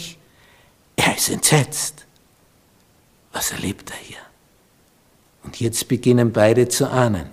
Er 0.97 1.17
ist 1.17 1.29
entsetzt. 1.29 2.05
Was 3.33 3.53
erlebt 3.53 3.91
er 3.91 3.97
hier? 3.97 4.19
Und 5.45 5.61
jetzt 5.61 5.89
beginnen 5.89 6.33
beide 6.33 6.69
zu 6.69 6.91
ahnen. 6.91 7.31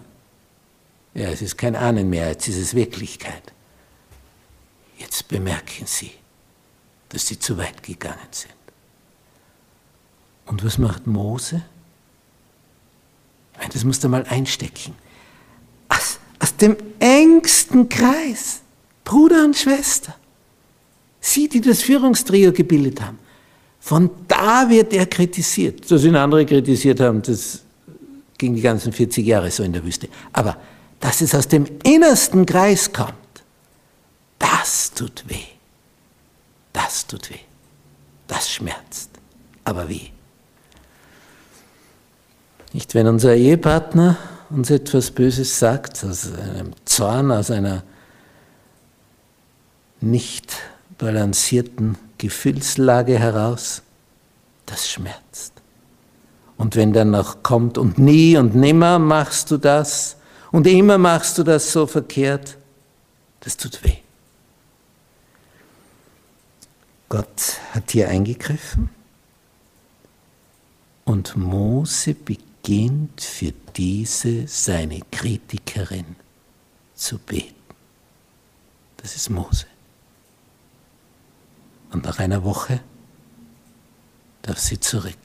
Ja, 1.14 1.30
es 1.30 1.42
ist 1.42 1.58
kein 1.58 1.76
Ahnen 1.76 2.10
mehr, 2.10 2.30
jetzt 2.30 2.48
ist 2.48 2.58
es 2.58 2.74
Wirklichkeit. 2.74 3.54
Jetzt 4.98 5.28
bemerken 5.28 5.86
sie, 5.86 6.12
dass 7.16 7.28
sie 7.28 7.40
zu 7.40 7.58
weit 7.58 7.82
gegangen 7.82 8.28
sind. 8.30 8.52
Und 10.48 10.66
was 10.66 10.78
macht 10.78 11.08
Mose? 11.08 11.62
Das 13.72 13.86
musst 13.86 14.04
du 14.04 14.10
mal 14.10 14.26
einstecken. 14.26 14.94
Aus, 15.88 16.20
aus 16.40 16.58
dem 16.58 16.76
engsten 17.00 17.88
Kreis, 17.88 18.60
Bruder 19.06 19.46
und 19.46 19.56
Schwester, 19.56 20.14
sie, 21.22 21.48
die 21.48 21.62
das 21.62 21.84
Führungstrio 21.84 22.52
gebildet 22.52 23.00
haben, 23.00 23.18
von 23.80 24.12
da 24.28 24.70
wird 24.70 24.92
er 24.92 25.06
kritisiert. 25.06 25.90
Dass 25.90 26.04
ihn 26.04 26.18
andere 26.18 26.46
kritisiert 26.46 27.00
haben, 27.00 27.22
das 27.22 27.62
ging 28.38 28.56
die 28.56 28.62
ganzen 28.62 28.92
40 28.92 29.26
Jahre 29.26 29.50
so 29.52 29.64
in 29.64 29.72
der 29.72 29.86
Wüste. 29.86 30.10
Aber 30.34 30.58
dass 31.00 31.22
es 31.22 31.34
aus 31.34 31.48
dem 31.48 31.66
innersten 31.84 32.46
Kreis 32.46 32.92
kommt, 32.92 33.16
das 34.38 34.92
tut 34.92 35.24
weh. 35.30 35.55
Das 36.76 37.08
tut 37.08 37.30
weh. 37.30 37.40
Das 38.28 38.52
schmerzt. 38.52 39.10
Aber 39.64 39.88
wie? 39.88 40.12
Nicht, 42.74 42.94
wenn 42.94 43.08
unser 43.08 43.34
Ehepartner 43.34 44.18
uns 44.50 44.70
etwas 44.70 45.12
Böses 45.12 45.58
sagt, 45.58 46.04
aus 46.04 46.34
einem 46.34 46.74
Zorn, 46.84 47.32
aus 47.32 47.50
einer 47.50 47.84
nicht 50.02 50.58
balancierten 50.98 51.98
Gefühlslage 52.18 53.18
heraus, 53.18 53.82
das 54.66 54.90
schmerzt. 54.90 55.54
Und 56.58 56.76
wenn 56.76 56.92
dann 56.92 57.12
noch 57.12 57.42
kommt, 57.42 57.78
und 57.78 57.98
nie 57.98 58.36
und 58.36 58.54
nimmer 58.54 59.00
machst 59.00 59.50
du 59.50 59.58
das, 59.58 60.18
und 60.52 60.68
immer 60.68 60.98
machst 60.98 61.38
du 61.38 61.44
das 61.44 61.72
so 61.72 61.88
verkehrt, 61.88 62.58
das 63.40 63.56
tut 63.56 63.82
weh. 63.86 64.05
Gott 67.10 67.60
hat 67.74 67.92
hier 67.92 68.10
eingegriffen 68.10 68.90
und 71.04 71.36
Mose 71.36 72.16
beginnt 72.16 73.22
für 73.22 73.54
diese 73.76 74.48
seine 74.48 75.02
Kritikerin 75.12 76.16
zu 76.96 77.20
beten. 77.20 77.54
Das 78.98 79.16
ist 79.16 79.30
Mose. 79.30 79.68
Und 81.92 82.06
nach 82.06 82.18
einer 82.18 82.44
Woche 82.44 82.82
darf 84.42 84.60
sie 84.60 84.80
zurück. 84.80 85.16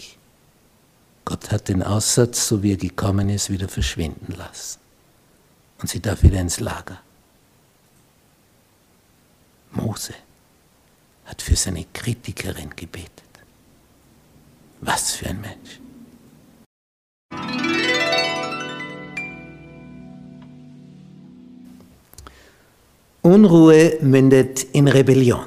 Gott 1.25 1.50
hat 1.50 1.68
den 1.68 1.82
Aussatz, 1.82 2.46
so 2.49 2.62
wie 2.62 2.72
er 2.72 2.76
gekommen 2.76 3.30
ist, 3.30 3.50
wieder 3.50 3.68
verschwinden 3.68 4.32
lassen. 4.32 4.80
Und 5.78 5.88
sie 5.88 6.00
darf 6.00 6.22
wieder 6.22 6.40
ins 6.40 6.60
Lager. 6.60 7.00
Mose 9.72 10.14
hat 11.30 11.42
für 11.42 11.54
seine 11.54 11.87
Kritikerin 11.92 12.70
gebetet. 12.75 13.12
Was 14.80 15.12
für 15.12 15.26
ein 15.26 15.40
Mensch. 15.40 15.78
Unruhe 23.22 23.99
mündet 24.00 24.64
in 24.72 24.88
Rebellion. 24.88 25.44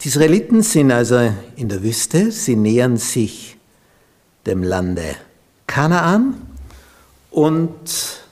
Die 0.00 0.08
Israeliten 0.08 0.62
sind 0.62 0.90
also 0.90 1.32
in 1.56 1.68
der 1.68 1.82
Wüste, 1.84 2.32
sie 2.32 2.56
nähern 2.56 2.96
sich 2.96 3.58
dem 4.46 4.64
Lande 4.64 5.14
Kanaan 5.68 6.34
und 7.30 8.24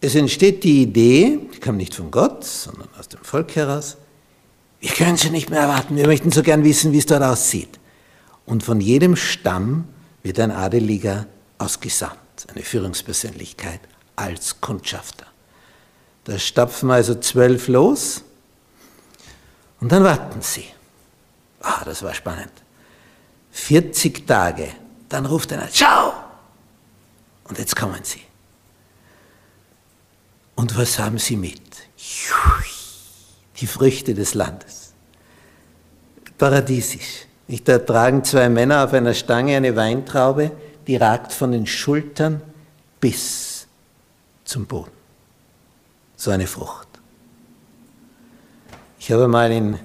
es 0.00 0.14
entsteht 0.14 0.64
die 0.64 0.82
Idee, 0.82 1.40
die 1.54 1.58
kam 1.58 1.76
nicht 1.76 1.94
von 1.94 2.10
Gott, 2.10 2.44
sondern 2.44 2.88
aus 2.98 3.08
dem 3.08 3.22
Volk 3.22 3.54
heraus, 3.56 3.96
Wir 4.80 4.90
können 4.90 5.16
sie 5.16 5.30
nicht 5.30 5.50
mehr 5.50 5.60
erwarten. 5.60 5.96
Wir 5.96 6.06
möchten 6.06 6.30
so 6.30 6.42
gern 6.42 6.62
wissen, 6.64 6.92
wie 6.92 6.98
es 6.98 7.06
dort 7.06 7.22
aussieht. 7.22 7.78
Und 8.46 8.62
von 8.62 8.80
jedem 8.80 9.16
Stamm 9.16 9.88
wird 10.22 10.38
ein 10.38 10.50
Adeliger 10.50 11.26
ausgesandt, 11.58 12.46
eine 12.54 12.62
Führungspersönlichkeit 12.62 13.80
als 14.14 14.60
Kundschafter. 14.60 15.26
Da 16.24 16.38
stapfen 16.38 16.90
also 16.90 17.14
zwölf 17.16 17.68
los 17.68 18.22
und 19.80 19.90
dann 19.90 20.04
warten 20.04 20.42
sie. 20.42 20.64
Ah, 21.60 21.84
das 21.84 22.02
war 22.02 22.14
spannend. 22.14 22.52
40 23.50 24.26
Tage, 24.26 24.68
dann 25.08 25.26
ruft 25.26 25.52
einer, 25.52 25.68
schau! 25.72 26.12
Und 27.48 27.58
jetzt 27.58 27.74
kommen 27.74 28.00
sie. 28.02 28.20
Und 30.58 30.76
was 30.76 30.98
haben 30.98 31.18
sie 31.18 31.36
mit? 31.36 31.60
Die 33.60 33.66
Früchte 33.68 34.12
des 34.12 34.34
Landes. 34.34 34.92
Paradiesisch. 36.36 37.26
Da 37.64 37.78
tragen 37.78 38.24
zwei 38.24 38.48
Männer 38.48 38.84
auf 38.84 38.92
einer 38.92 39.14
Stange 39.14 39.56
eine 39.56 39.76
Weintraube, 39.76 40.50
die 40.88 40.96
ragt 40.96 41.32
von 41.32 41.52
den 41.52 41.64
Schultern 41.64 42.42
bis 42.98 43.68
zum 44.44 44.66
Boden. 44.66 44.90
So 46.16 46.32
eine 46.32 46.48
Frucht. 46.48 46.88
Ich 48.98 49.12
habe 49.12 49.28
mal 49.28 49.52
in, 49.52 49.78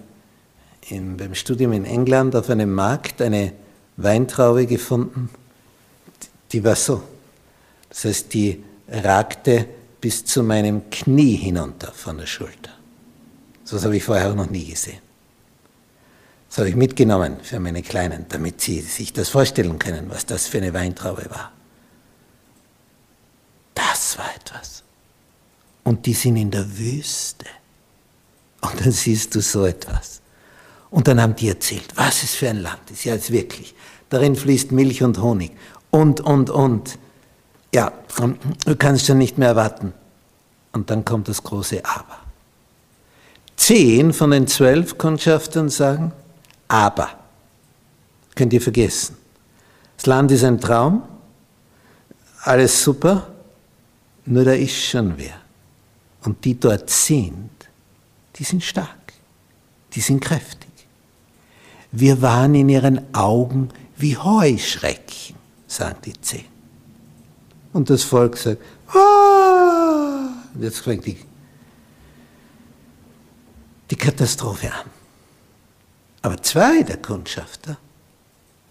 in, 0.89 1.17
beim 1.17 1.35
Studium 1.35 1.73
in 1.73 1.85
England 1.85 2.35
auf 2.35 2.49
einem 2.49 2.73
Markt 2.73 3.21
eine 3.21 3.53
Weintraube 3.97 4.65
gefunden, 4.65 5.29
die 6.51 6.63
war 6.63 6.75
so. 6.75 7.03
Das 7.89 8.05
heißt, 8.05 8.33
die 8.33 8.63
ragte 8.87 9.67
bis 10.03 10.25
zu 10.25 10.43
meinem 10.43 10.89
Knie 10.89 11.37
hinunter 11.37 11.93
von 11.93 12.17
der 12.17 12.25
Schulter. 12.25 12.71
So 13.63 13.77
was 13.77 13.85
habe 13.85 13.95
ich 13.95 14.03
vorher 14.03 14.31
auch 14.31 14.35
noch 14.35 14.49
nie 14.49 14.65
gesehen. 14.65 14.99
Das 16.49 16.57
habe 16.57 16.67
ich 16.67 16.75
mitgenommen 16.75 17.37
für 17.41 17.57
meine 17.61 17.81
Kleinen, 17.81 18.25
damit 18.27 18.59
sie 18.59 18.81
sich 18.81 19.13
das 19.13 19.29
vorstellen 19.29 19.79
können, 19.79 20.09
was 20.09 20.25
das 20.25 20.47
für 20.47 20.57
eine 20.57 20.73
Weintraube 20.73 21.27
war. 21.29 21.53
Das 23.75 24.17
war 24.17 24.29
etwas. 24.35 24.83
Und 25.85 26.05
die 26.05 26.13
sind 26.13 26.35
in 26.35 26.51
der 26.51 26.77
Wüste. 26.77 27.45
Und 28.59 28.81
dann 28.81 28.91
siehst 28.91 29.33
du 29.35 29.39
so 29.39 29.65
etwas. 29.65 30.19
Und 30.91 31.07
dann 31.07 31.21
haben 31.21 31.37
die 31.37 31.47
erzählt, 31.47 31.95
was 31.95 32.23
es 32.23 32.35
für 32.35 32.49
ein 32.49 32.61
Land 32.61 32.91
ist. 32.91 33.05
Ja, 33.05 33.13
jetzt 33.13 33.31
wirklich. 33.31 33.73
Darin 34.09 34.35
fließt 34.35 34.73
Milch 34.73 35.01
und 35.01 35.21
Honig. 35.21 35.53
Und, 35.91 36.19
und, 36.19 36.49
und. 36.49 36.99
Ja, 37.73 37.91
du 38.65 38.75
kannst 38.75 39.07
schon 39.07 39.17
nicht 39.17 39.37
mehr 39.37 39.49
erwarten. 39.49 39.93
Und 40.73 40.89
dann 40.89 41.03
kommt 41.03 41.27
das 41.27 41.41
große 41.43 41.83
Aber. 41.83 42.19
Zehn 43.55 44.13
von 44.13 44.31
den 44.31 44.47
zwölf 44.47 44.97
Kundschaftern 44.97 45.69
sagen, 45.69 46.11
aber. 46.67 47.09
Könnt 48.35 48.53
ihr 48.53 48.61
vergessen. 48.61 49.17
Das 49.97 50.05
Land 50.07 50.31
ist 50.31 50.43
ein 50.43 50.59
Traum, 50.59 51.03
alles 52.41 52.83
super, 52.83 53.27
nur 54.25 54.43
da 54.43 54.53
ist 54.53 54.75
schon 54.75 55.13
wer. 55.17 55.35
Und 56.23 56.43
die 56.43 56.59
dort 56.59 56.89
sind, 56.89 57.51
die 58.35 58.43
sind 58.43 58.63
stark, 58.63 59.13
die 59.93 60.01
sind 60.01 60.19
kräftig. 60.19 60.71
Wir 61.91 62.21
waren 62.21 62.55
in 62.55 62.69
ihren 62.69 63.13
Augen 63.13 63.69
wie 63.95 64.17
Heuschrecken, 64.17 65.35
sagen 65.67 65.97
die 66.03 66.19
zehn. 66.19 66.52
Und 67.73 67.89
das 67.89 68.03
Volk 68.03 68.37
sagt, 68.37 68.61
ah! 68.89 70.29
jetzt 70.59 70.79
fängt 70.79 71.05
die, 71.05 71.17
die 73.89 73.95
Katastrophe 73.95 74.71
an. 74.71 74.89
Aber 76.21 76.41
zwei 76.41 76.83
der 76.83 76.97
Kundschafter, 76.97 77.77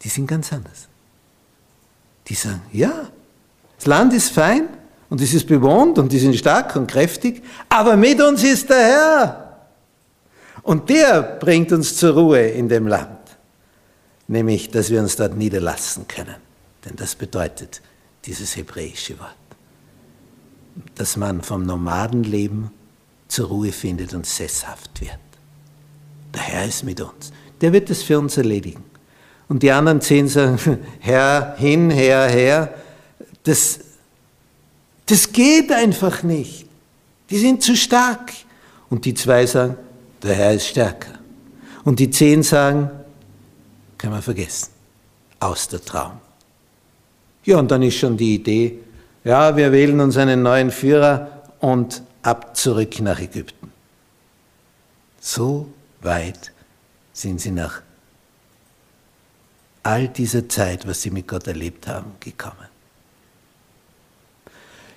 die 0.02 0.08
sind 0.08 0.26
ganz 0.26 0.52
anders. 0.52 0.88
Die 2.28 2.34
sagen, 2.34 2.62
ja, 2.72 3.08
das 3.76 3.86
Land 3.86 4.12
ist 4.14 4.30
fein 4.30 4.68
und 5.10 5.20
es 5.20 5.34
ist 5.34 5.46
bewohnt 5.48 5.98
und 5.98 6.12
die 6.12 6.20
sind 6.20 6.36
stark 6.36 6.76
und 6.76 6.86
kräftig, 6.86 7.42
aber 7.68 7.96
mit 7.96 8.22
uns 8.22 8.44
ist 8.44 8.70
der 8.70 8.76
Herr. 8.76 9.66
Und 10.62 10.88
der 10.88 11.22
bringt 11.22 11.72
uns 11.72 11.96
zur 11.96 12.14
Ruhe 12.14 12.48
in 12.48 12.68
dem 12.68 12.86
Land, 12.86 13.18
nämlich, 14.28 14.70
dass 14.70 14.90
wir 14.90 15.00
uns 15.00 15.16
dort 15.16 15.36
niederlassen 15.36 16.06
können. 16.06 16.36
Denn 16.84 16.94
das 16.94 17.16
bedeutet 17.16 17.82
dieses 18.24 18.56
hebräische 18.56 19.18
Wort, 19.18 19.36
dass 20.94 21.16
man 21.16 21.42
vom 21.42 21.64
Nomadenleben 21.64 22.70
zur 23.28 23.48
Ruhe 23.48 23.72
findet 23.72 24.14
und 24.14 24.26
sesshaft 24.26 25.00
wird. 25.00 25.18
Der 26.34 26.42
Herr 26.42 26.66
ist 26.66 26.84
mit 26.84 27.00
uns 27.00 27.32
der 27.62 27.72
wird 27.72 27.88
es 27.88 28.02
für 28.02 28.18
uns 28.18 28.36
erledigen. 28.36 28.84
Und 29.48 29.62
die 29.62 29.70
anderen 29.70 30.00
zehn 30.00 30.28
sagen, 30.28 30.58
Herr, 31.00 31.54
hin, 31.56 31.90
Herr, 31.90 32.28
Herr, 32.28 32.74
das, 33.44 33.80
das 35.06 35.32
geht 35.32 35.72
einfach 35.72 36.22
nicht. 36.22 36.66
Die 37.30 37.38
sind 37.38 37.62
zu 37.62 37.76
stark. 37.76 38.32
Und 38.90 39.04
die 39.04 39.14
zwei 39.14 39.46
sagen, 39.46 39.76
der 40.22 40.34
Herr 40.34 40.54
ist 40.54 40.66
stärker. 40.66 41.12
Und 41.84 41.98
die 41.98 42.10
zehn 42.10 42.42
sagen, 42.42 42.90
kann 43.96 44.10
man 44.10 44.22
vergessen, 44.22 44.70
aus 45.38 45.68
der 45.68 45.84
Traum. 45.84 46.20
Ja, 47.44 47.58
und 47.58 47.70
dann 47.70 47.82
ist 47.82 47.96
schon 47.96 48.16
die 48.16 48.34
Idee, 48.34 48.78
ja, 49.24 49.56
wir 49.56 49.72
wählen 49.72 50.00
uns 50.00 50.16
einen 50.16 50.42
neuen 50.42 50.70
Führer 50.70 51.42
und 51.60 52.02
ab 52.22 52.56
zurück 52.56 53.00
nach 53.00 53.20
Ägypten. 53.20 53.72
So 55.20 55.68
weit 56.00 56.52
sind 57.12 57.40
sie 57.40 57.50
nach 57.50 57.82
all 59.82 60.08
dieser 60.08 60.48
Zeit, 60.48 60.86
was 60.86 61.02
sie 61.02 61.10
mit 61.10 61.26
Gott 61.26 61.46
erlebt 61.46 61.86
haben, 61.86 62.12
gekommen. 62.20 62.68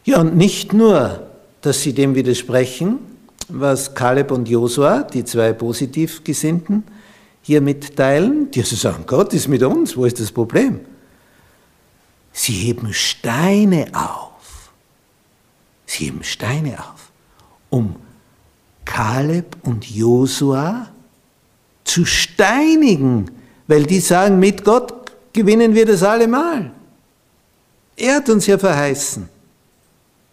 Ja, 0.04 0.20
und 0.20 0.36
nicht 0.36 0.74
nur, 0.74 1.28
dass 1.62 1.82
sie 1.82 1.94
dem 1.94 2.14
widersprechen, 2.14 3.00
was 3.48 3.96
Kaleb 3.96 4.32
und 4.32 4.48
Josua, 4.48 5.02
die 5.04 5.26
zwei 5.26 5.54
positiv 5.54 6.24
Gesinnten, 6.24 6.84
hier 7.42 7.62
mitteilen, 7.62 8.50
die 8.52 8.62
also 8.62 8.76
sagen, 8.76 9.04
Gott 9.06 9.34
ist 9.34 9.48
mit 9.48 9.64
uns, 9.64 9.96
wo 9.98 10.06
ist 10.06 10.20
das 10.20 10.32
Problem? 10.32 10.80
Sie 12.38 12.52
heben 12.52 12.94
Steine 12.94 13.88
auf. 13.94 14.74
Sie 15.86 16.06
heben 16.06 16.22
Steine 16.22 16.78
auf, 16.78 17.10
um 17.70 17.96
Kaleb 18.84 19.56
und 19.64 19.90
Josua 19.90 20.90
zu 21.86 22.04
steinigen, 22.04 23.32
weil 23.68 23.86
die 23.86 24.02
sagen, 24.02 24.38
mit 24.38 24.66
Gott 24.66 25.14
gewinnen 25.32 25.74
wir 25.74 25.86
das 25.86 26.04
allemal. 26.04 26.72
Er 27.96 28.16
hat 28.16 28.28
uns 28.28 28.46
ja 28.48 28.58
verheißen, 28.58 29.30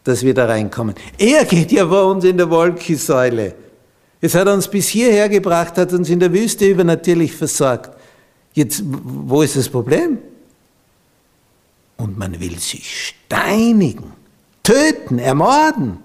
dass 0.02 0.24
wir 0.24 0.34
da 0.34 0.46
reinkommen. 0.46 0.96
Er 1.16 1.44
geht 1.44 1.70
ja 1.70 1.86
vor 1.86 2.06
uns 2.06 2.24
in 2.24 2.36
der 2.36 2.50
Wolkensäule. 2.50 3.54
Es 4.20 4.34
hat 4.34 4.48
uns 4.48 4.66
bis 4.66 4.88
hierher 4.88 5.28
gebracht, 5.28 5.78
hat 5.78 5.92
uns 5.92 6.10
in 6.10 6.18
der 6.18 6.32
Wüste 6.32 6.66
übernatürlich 6.66 7.32
versorgt. 7.32 7.96
Jetzt, 8.54 8.82
wo 8.84 9.42
ist 9.42 9.54
das 9.54 9.68
Problem? 9.68 10.18
Und 12.02 12.18
man 12.18 12.40
will 12.40 12.58
sie 12.58 12.82
steinigen, 12.82 14.12
töten, 14.64 15.20
ermorden, 15.20 15.98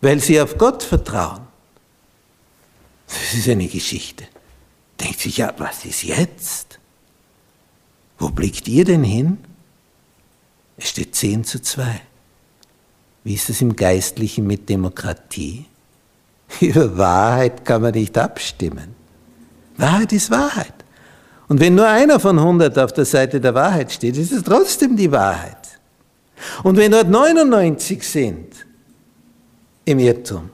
weil 0.00 0.18
sie 0.18 0.40
auf 0.40 0.58
Gott 0.58 0.82
vertrauen. 0.82 1.42
Das 3.06 3.34
ist 3.34 3.48
eine 3.48 3.68
Geschichte. 3.68 4.24
Denkt 5.00 5.20
sich, 5.20 5.36
ja, 5.36 5.54
was 5.58 5.84
ist 5.84 6.02
jetzt? 6.02 6.80
Wo 8.18 8.30
blickt 8.30 8.66
ihr 8.66 8.84
denn 8.84 9.04
hin? 9.04 9.38
Es 10.76 10.88
steht 10.88 11.14
10 11.14 11.44
zu 11.44 11.62
2. 11.62 12.00
Wie 13.22 13.34
ist 13.34 13.50
es 13.50 13.60
im 13.60 13.76
Geistlichen 13.76 14.44
mit 14.44 14.68
Demokratie? 14.68 15.66
Über 16.60 16.98
Wahrheit 16.98 17.64
kann 17.64 17.82
man 17.82 17.94
nicht 17.94 18.18
abstimmen. 18.18 18.96
Wahrheit 19.76 20.12
ist 20.12 20.32
Wahrheit. 20.32 20.77
Und 21.48 21.60
wenn 21.60 21.74
nur 21.74 21.88
einer 21.88 22.20
von 22.20 22.38
100 22.38 22.78
auf 22.78 22.92
der 22.92 23.06
Seite 23.06 23.40
der 23.40 23.54
Wahrheit 23.54 23.90
steht, 23.90 24.16
ist 24.16 24.32
es 24.32 24.42
trotzdem 24.42 24.96
die 24.96 25.10
Wahrheit. 25.10 25.56
Und 26.62 26.76
wenn 26.76 26.92
dort 26.92 27.08
99 27.08 28.02
sind 28.02 28.66
im 29.84 29.98
Irrtum, 29.98 30.50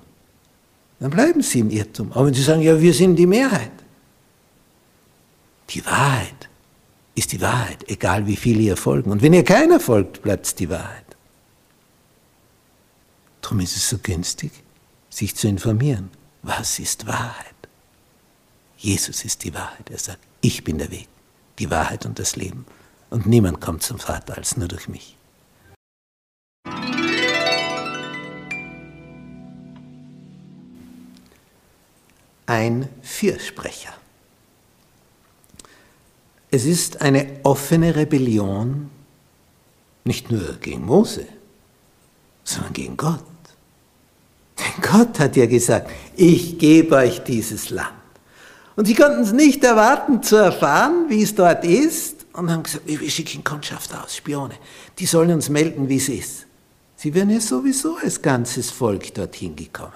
dann 1.00 1.10
bleiben 1.10 1.42
sie 1.42 1.60
im 1.60 1.70
Irrtum. 1.70 2.12
Aber 2.12 2.26
wenn 2.26 2.34
sie 2.34 2.42
sagen, 2.42 2.62
ja, 2.62 2.80
wir 2.80 2.94
sind 2.94 3.16
die 3.16 3.26
Mehrheit. 3.26 3.72
Die 5.70 5.84
Wahrheit 5.84 6.48
ist 7.14 7.32
die 7.32 7.40
Wahrheit, 7.40 7.88
egal 7.88 8.26
wie 8.26 8.36
viele 8.36 8.60
ihr 8.60 8.76
folgen. 8.76 9.10
Und 9.10 9.22
wenn 9.22 9.32
ihr 9.32 9.44
keiner 9.44 9.80
folgt, 9.80 10.22
bleibt 10.22 10.46
es 10.46 10.54
die 10.54 10.70
Wahrheit. 10.70 11.04
Darum 13.40 13.60
ist 13.60 13.76
es 13.76 13.88
so 13.88 13.98
günstig, 13.98 14.52
sich 15.10 15.34
zu 15.34 15.48
informieren. 15.48 16.10
Was 16.42 16.78
ist 16.78 17.06
Wahrheit? 17.06 17.54
Jesus 18.78 19.24
ist 19.24 19.44
die 19.44 19.52
Wahrheit. 19.52 19.90
Er 19.90 19.98
sagt, 19.98 20.20
ich 20.44 20.62
bin 20.62 20.78
der 20.78 20.90
Weg, 20.90 21.08
die 21.58 21.70
Wahrheit 21.70 22.04
und 22.04 22.18
das 22.18 22.36
Leben. 22.36 22.66
Und 23.10 23.26
niemand 23.26 23.60
kommt 23.60 23.82
zum 23.82 23.98
Vater 23.98 24.36
als 24.36 24.56
nur 24.56 24.68
durch 24.68 24.88
mich. 24.88 25.16
ein 32.46 32.90
Fürsprecher. 33.02 33.94
Es 36.50 36.66
ist 36.66 37.00
eine 37.00 37.40
offene 37.42 37.96
Rebellion, 37.96 38.90
nicht 40.04 40.30
nur 40.30 40.54
gegen 40.60 40.84
Mose, 40.84 41.26
sondern 42.44 42.74
gegen 42.74 42.96
Gott. 42.98 43.24
Denn 44.58 44.82
Gott 44.82 45.18
hat 45.18 45.36
ja 45.36 45.46
gesagt, 45.46 45.90
ich 46.16 46.58
gebe 46.58 46.96
euch 46.96 47.24
dieses 47.24 47.70
Land. 47.70 48.03
Und 48.76 48.86
sie 48.86 48.94
konnten 48.94 49.22
es 49.22 49.32
nicht 49.32 49.62
erwarten 49.62 50.22
zu 50.22 50.36
erfahren, 50.36 51.06
wie 51.08 51.22
es 51.22 51.34
dort 51.34 51.64
ist, 51.64 52.26
und 52.32 52.50
haben 52.50 52.64
gesagt, 52.64 52.86
wir 52.86 53.10
schicken 53.10 53.44
Kundschafter 53.44 54.02
aus, 54.02 54.16
Spione, 54.16 54.54
die 54.98 55.06
sollen 55.06 55.32
uns 55.32 55.48
melden, 55.48 55.88
wie 55.88 55.98
es 55.98 56.08
ist. 56.08 56.46
Sie 56.96 57.14
wären 57.14 57.30
ja 57.30 57.40
sowieso 57.40 57.96
als 57.96 58.20
ganzes 58.20 58.70
Volk 58.70 59.14
dorthin 59.14 59.54
gekommen. 59.54 59.92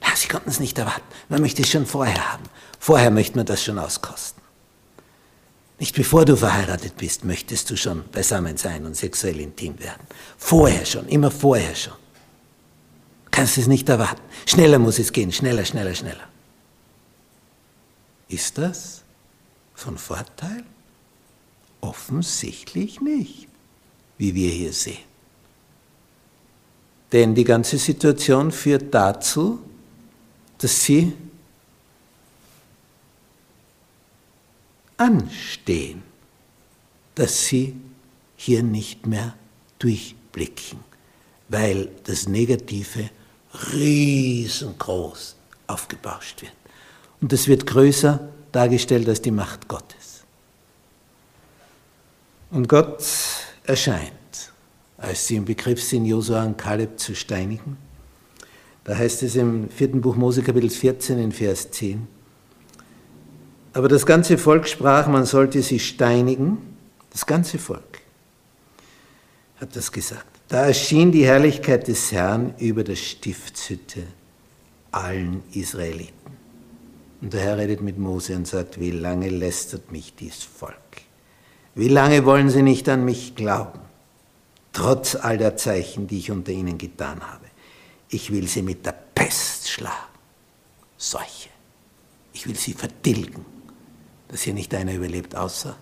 Na, 0.00 0.16
sie 0.16 0.28
konnten 0.28 0.48
es 0.48 0.60
nicht 0.60 0.78
erwarten. 0.78 1.02
Man 1.28 1.40
möchte 1.40 1.62
es 1.62 1.70
schon 1.70 1.86
vorher 1.86 2.32
haben. 2.32 2.44
Vorher 2.78 3.10
möchte 3.10 3.36
man 3.36 3.46
das 3.46 3.62
schon 3.62 3.78
auskosten. 3.78 4.42
Nicht 5.78 5.94
bevor 5.94 6.24
du 6.24 6.36
verheiratet 6.36 6.96
bist, 6.96 7.24
möchtest 7.24 7.70
du 7.70 7.76
schon 7.76 8.04
beisammen 8.10 8.56
sein 8.56 8.86
und 8.86 8.96
sexuell 8.96 9.40
intim 9.40 9.78
werden. 9.80 10.06
Vorher 10.38 10.86
schon, 10.86 11.08
immer 11.08 11.30
vorher 11.30 11.74
schon. 11.74 11.94
Kannst 13.30 13.58
es 13.58 13.66
nicht 13.66 13.88
erwarten. 13.88 14.22
Schneller 14.46 14.78
muss 14.78 14.98
es 14.98 15.12
gehen, 15.12 15.32
schneller, 15.32 15.64
schneller, 15.64 15.94
schneller. 15.94 16.28
Ist 18.32 18.56
das 18.56 19.02
von 19.74 19.98
Vorteil? 19.98 20.64
Offensichtlich 21.82 23.02
nicht, 23.02 23.46
wie 24.16 24.34
wir 24.34 24.50
hier 24.50 24.72
sehen. 24.72 25.04
Denn 27.12 27.34
die 27.34 27.44
ganze 27.44 27.76
Situation 27.76 28.50
führt 28.50 28.94
dazu, 28.94 29.60
dass 30.56 30.82
sie 30.82 31.12
anstehen, 34.96 36.02
dass 37.14 37.44
sie 37.44 37.76
hier 38.36 38.62
nicht 38.62 39.06
mehr 39.06 39.34
durchblicken, 39.78 40.78
weil 41.50 41.90
das 42.04 42.28
Negative 42.28 43.10
riesengroß 43.74 45.36
aufgebauscht 45.66 46.40
wird. 46.40 46.61
Und 47.22 47.32
es 47.32 47.48
wird 47.48 47.66
größer 47.66 48.28
dargestellt 48.52 49.08
als 49.08 49.22
die 49.22 49.30
Macht 49.30 49.68
Gottes. 49.68 50.24
Und 52.50 52.68
Gott 52.68 53.02
erscheint, 53.64 54.12
als 54.98 55.26
sie 55.26 55.36
im 55.36 55.46
Begriff 55.46 55.82
sind, 55.82 56.04
Josua 56.04 56.44
und 56.44 56.58
Kaleb 56.58 57.00
zu 57.00 57.14
steinigen. 57.14 57.78
Da 58.84 58.94
heißt 58.94 59.22
es 59.22 59.36
im 59.36 59.70
vierten 59.70 60.02
Buch 60.02 60.16
Mose 60.16 60.42
Kapitel 60.42 60.68
14 60.68 61.18
in 61.18 61.32
Vers 61.32 61.70
10, 61.70 62.06
aber 63.74 63.88
das 63.88 64.04
ganze 64.04 64.36
Volk 64.36 64.68
sprach, 64.68 65.06
man 65.06 65.24
sollte 65.24 65.62
sie 65.62 65.78
steinigen, 65.78 66.58
das 67.10 67.24
ganze 67.24 67.58
Volk 67.58 68.00
hat 69.60 69.74
das 69.76 69.92
gesagt. 69.92 70.26
Da 70.48 70.66
erschien 70.66 71.12
die 71.12 71.24
Herrlichkeit 71.24 71.88
des 71.88 72.12
Herrn 72.12 72.54
über 72.58 72.84
der 72.84 72.96
Stiftshütte 72.96 74.02
allen 74.90 75.42
Israeliten. 75.52 76.31
Und 77.22 77.32
der 77.32 77.40
Herr 77.40 77.56
redet 77.56 77.80
mit 77.80 77.98
Mose 77.98 78.34
und 78.34 78.48
sagt, 78.48 78.80
wie 78.80 78.90
lange 78.90 79.28
lästert 79.28 79.92
mich 79.92 80.12
dies 80.16 80.42
Volk? 80.42 80.74
Wie 81.76 81.88
lange 81.88 82.24
wollen 82.24 82.50
sie 82.50 82.62
nicht 82.62 82.88
an 82.88 83.04
mich 83.04 83.36
glauben? 83.36 83.78
Trotz 84.72 85.14
all 85.14 85.38
der 85.38 85.56
Zeichen, 85.56 86.08
die 86.08 86.18
ich 86.18 86.32
unter 86.32 86.50
ihnen 86.50 86.78
getan 86.78 87.20
habe. 87.20 87.46
Ich 88.08 88.32
will 88.32 88.48
sie 88.48 88.62
mit 88.62 88.84
der 88.84 88.92
Pest 89.14 89.70
schlagen. 89.70 89.94
Seuche. 90.98 91.48
Ich 92.32 92.46
will 92.48 92.56
sie 92.56 92.74
vertilgen, 92.74 93.44
dass 94.26 94.42
hier 94.42 94.54
nicht 94.54 94.74
einer 94.74 94.94
überlebt, 94.94 95.36
außer 95.36 95.76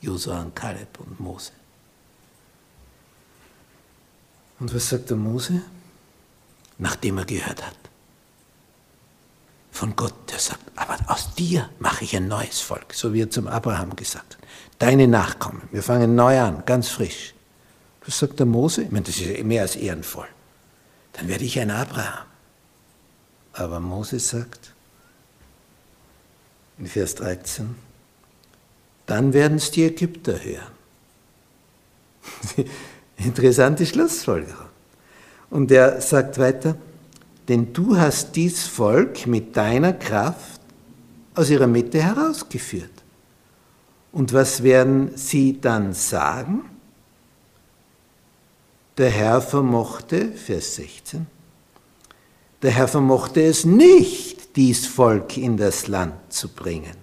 Josua 0.00 0.40
und 0.40 0.54
Kaleb 0.54 1.00
und 1.00 1.18
Mose. 1.18 1.52
Und 4.60 4.72
was 4.72 4.88
sagt 4.88 5.10
der 5.10 5.16
Mose? 5.16 5.62
Nachdem 6.78 7.18
er 7.18 7.24
gehört 7.24 7.66
hat. 7.66 7.79
Von 9.70 9.94
Gott, 9.96 10.14
der 10.30 10.38
sagt, 10.38 10.60
aber 10.76 10.98
aus 11.06 11.34
dir 11.34 11.70
mache 11.78 12.04
ich 12.04 12.16
ein 12.16 12.28
neues 12.28 12.60
Volk, 12.60 12.92
so 12.92 13.12
wie 13.12 13.22
er 13.22 13.30
zum 13.30 13.46
Abraham 13.46 13.94
gesagt 13.96 14.36
hat. 14.36 14.48
Deine 14.78 15.06
Nachkommen, 15.08 15.62
wir 15.70 15.82
fangen 15.82 16.14
neu 16.14 16.40
an, 16.40 16.64
ganz 16.66 16.88
frisch. 16.88 17.34
Was 18.04 18.18
sagt 18.18 18.38
der 18.38 18.46
Mose? 18.46 18.82
Ich 18.82 18.90
meine, 18.90 19.04
das 19.04 19.18
ist 19.18 19.44
mehr 19.44 19.62
als 19.62 19.76
ehrenvoll. 19.76 20.26
Dann 21.12 21.28
werde 21.28 21.44
ich 21.44 21.60
ein 21.60 21.70
Abraham. 21.70 22.26
Aber 23.52 23.80
Mose 23.80 24.18
sagt 24.18 24.72
in 26.78 26.86
Vers 26.86 27.14
13, 27.16 27.74
dann 29.06 29.32
werden 29.32 29.58
es 29.58 29.70
die 29.70 29.84
Ägypter 29.84 30.42
hören. 30.42 30.72
Interessante 33.16 33.84
Schlussfolgerung. 33.84 34.68
Und 35.50 35.70
er 35.70 36.00
sagt 36.00 36.38
weiter, 36.38 36.76
denn 37.48 37.72
du 37.72 37.96
hast 37.96 38.36
dies 38.36 38.66
Volk 38.66 39.26
mit 39.26 39.56
deiner 39.56 39.92
Kraft 39.92 40.60
aus 41.34 41.50
ihrer 41.50 41.66
Mitte 41.66 42.02
herausgeführt. 42.02 42.90
Und 44.12 44.32
was 44.32 44.62
werden 44.62 45.12
sie 45.16 45.60
dann 45.60 45.94
sagen? 45.94 46.64
Der 48.98 49.10
Herr 49.10 49.40
vermochte, 49.40 50.32
Vers 50.32 50.76
16, 50.76 51.26
der 52.62 52.72
Herr 52.72 52.88
vermochte 52.88 53.42
es 53.42 53.64
nicht, 53.64 54.56
dies 54.56 54.86
Volk 54.86 55.36
in 55.36 55.56
das 55.56 55.86
Land 55.86 56.14
zu 56.28 56.48
bringen, 56.48 56.96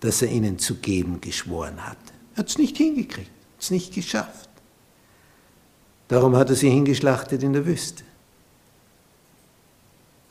das 0.00 0.20
er 0.20 0.28
ihnen 0.28 0.58
zu 0.58 0.74
geben 0.74 1.20
geschworen 1.20 1.86
hatte. 1.86 2.12
Er 2.34 2.40
hat 2.40 2.48
es 2.48 2.58
nicht 2.58 2.76
hingekriegt, 2.76 3.30
hat 3.30 3.62
es 3.62 3.70
nicht 3.70 3.94
geschafft. 3.94 4.50
Darum 6.08 6.36
hat 6.36 6.50
er 6.50 6.56
sie 6.56 6.70
hingeschlachtet 6.70 7.42
in 7.42 7.52
der 7.52 7.64
Wüste. 7.64 8.04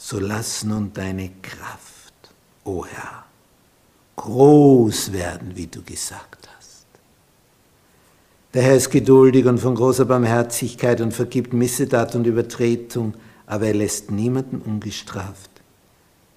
So 0.08 0.20
lass 0.20 0.64
nun 0.64 0.94
deine 0.94 1.32
Kraft, 1.42 2.14
o 2.64 2.82
oh 2.82 2.86
Herr, 2.86 3.26
groß 4.16 5.12
werden, 5.12 5.56
wie 5.56 5.66
du 5.66 5.82
gesagt 5.82 6.48
hast. 6.56 6.86
Der 8.54 8.62
Herr 8.62 8.76
ist 8.76 8.92
geduldig 8.92 9.48
und 9.48 9.58
von 9.58 9.74
großer 9.74 10.06
Barmherzigkeit 10.06 11.02
und 11.02 11.12
vergibt 11.12 11.54
Missetat 11.54 12.14
und 12.14 12.28
Übertretung, 12.28 13.16
aber 13.48 13.66
er 13.66 13.74
lässt 13.74 14.12
niemanden 14.12 14.62
ungestraft, 14.62 15.50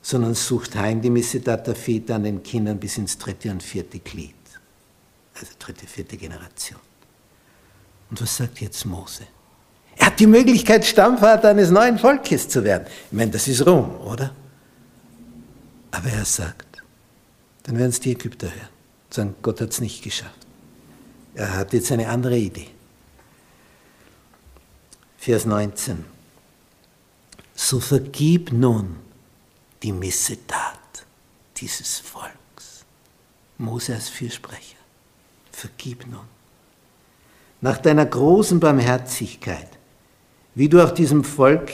sondern 0.00 0.34
sucht 0.34 0.74
heim 0.74 1.02
die 1.02 1.10
Missetat 1.10 1.66
der 1.66 1.76
Väter 1.76 2.14
an 2.14 2.24
den 2.24 2.42
Kindern 2.42 2.80
bis 2.80 2.96
ins 2.96 3.18
dritte 3.18 3.50
und 3.50 3.62
vierte 3.62 3.98
Glied, 3.98 4.34
also 5.34 5.52
dritte, 5.58 5.86
vierte 5.86 6.16
Generation. 6.16 6.80
Und 8.08 8.22
was 8.22 8.34
sagt 8.34 8.62
jetzt 8.62 8.86
Mose? 8.86 9.24
Er 9.98 10.06
hat 10.06 10.20
die 10.20 10.26
Möglichkeit, 10.26 10.84
Stammvater 10.84 11.50
eines 11.50 11.70
neuen 11.70 11.98
Volkes 11.98 12.48
zu 12.48 12.64
werden. 12.64 12.86
Ich 13.10 13.16
meine, 13.16 13.30
das 13.30 13.48
ist 13.48 13.66
Rom, 13.66 14.00
oder? 14.00 14.32
Aber 15.90 16.08
er 16.08 16.24
sagt, 16.24 16.82
dann 17.64 17.76
werden 17.78 17.90
es 17.90 18.00
die 18.00 18.12
Ägypter 18.12 18.46
hören. 18.46 18.68
Sagen, 19.10 19.34
Gott 19.42 19.60
hat 19.60 19.70
es 19.70 19.80
nicht 19.80 20.02
geschafft. 20.02 20.46
Er 21.34 21.56
hat 21.56 21.72
jetzt 21.72 21.90
eine 21.92 22.08
andere 22.08 22.36
Idee. 22.36 22.68
Vers 25.18 25.46
19. 25.46 26.04
So 27.54 27.80
vergib 27.80 28.52
nun 28.52 28.96
die 29.82 29.92
Missetat 29.92 30.78
dieses 31.56 31.98
Volks. 31.98 32.84
Mose 33.58 33.94
als 33.94 34.08
Fürsprecher. 34.08 34.76
Vergib 35.50 36.06
nun 36.06 36.38
nach 37.60 37.78
deiner 37.78 38.06
großen 38.06 38.60
Barmherzigkeit, 38.60 39.68
wie 40.58 40.68
du 40.68 40.84
auch 40.84 40.90
diesem 40.90 41.22
Volk 41.22 41.70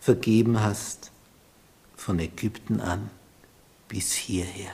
vergeben 0.00 0.60
hast, 0.60 1.10
von 1.96 2.18
Ägypten 2.18 2.78
an 2.78 3.08
bis 3.88 4.12
hierher. 4.12 4.72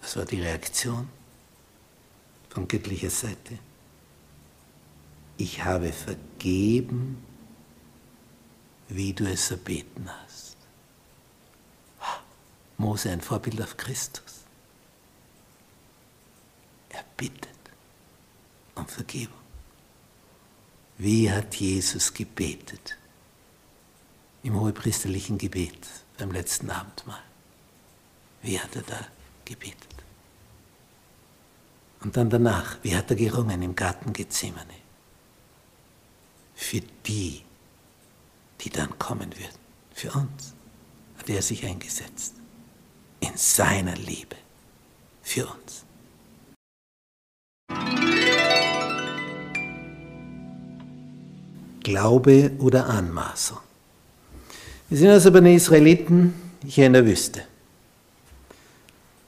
Das 0.00 0.16
war 0.16 0.24
die 0.24 0.40
Reaktion 0.40 1.06
von 2.48 2.66
göttlicher 2.66 3.10
Seite. 3.10 3.58
Ich 5.36 5.62
habe 5.62 5.92
vergeben, 5.92 7.22
wie 8.88 9.12
du 9.12 9.30
es 9.30 9.50
erbeten 9.50 10.08
hast. 10.08 10.56
Mose 12.78 13.10
ein 13.10 13.20
Vorbild 13.20 13.60
auf 13.60 13.76
Christus. 13.76 14.44
Er 16.88 17.04
bittet 17.18 17.50
um 18.74 18.86
Vergebung. 18.86 19.43
Wie 20.98 21.30
hat 21.30 21.54
Jesus 21.56 22.12
gebetet? 22.12 22.96
Im 24.42 24.58
hohepriesterlichen 24.60 25.38
Gebet 25.38 25.86
beim 26.18 26.30
letzten 26.30 26.70
Abendmahl. 26.70 27.22
Wie 28.42 28.60
hat 28.60 28.76
er 28.76 28.82
da 28.82 29.00
gebetet? 29.44 29.88
Und 32.02 32.16
dann 32.16 32.28
danach, 32.28 32.76
wie 32.82 32.94
hat 32.94 33.10
er 33.10 33.16
gerungen 33.16 33.62
im 33.62 33.74
Garten 33.74 34.12
Gethsemane? 34.12 34.74
Für 36.54 36.80
die, 37.06 37.42
die 38.60 38.70
dann 38.70 38.98
kommen 38.98 39.34
würden. 39.36 39.64
Für 39.94 40.12
uns. 40.12 40.54
hat 41.18 41.28
er 41.28 41.42
sich 41.42 41.64
eingesetzt. 41.64 42.34
In 43.20 43.36
seiner 43.36 43.96
Liebe 43.96 44.36
für 45.22 45.46
uns. 45.46 45.84
Glaube 51.84 52.50
oder 52.58 52.86
Anmaßung. 52.86 53.58
Wir 54.88 54.98
sind 54.98 55.10
also 55.10 55.30
bei 55.30 55.40
den 55.40 55.54
Israeliten 55.54 56.34
hier 56.66 56.86
in 56.86 56.94
der 56.94 57.06
Wüste. 57.06 57.42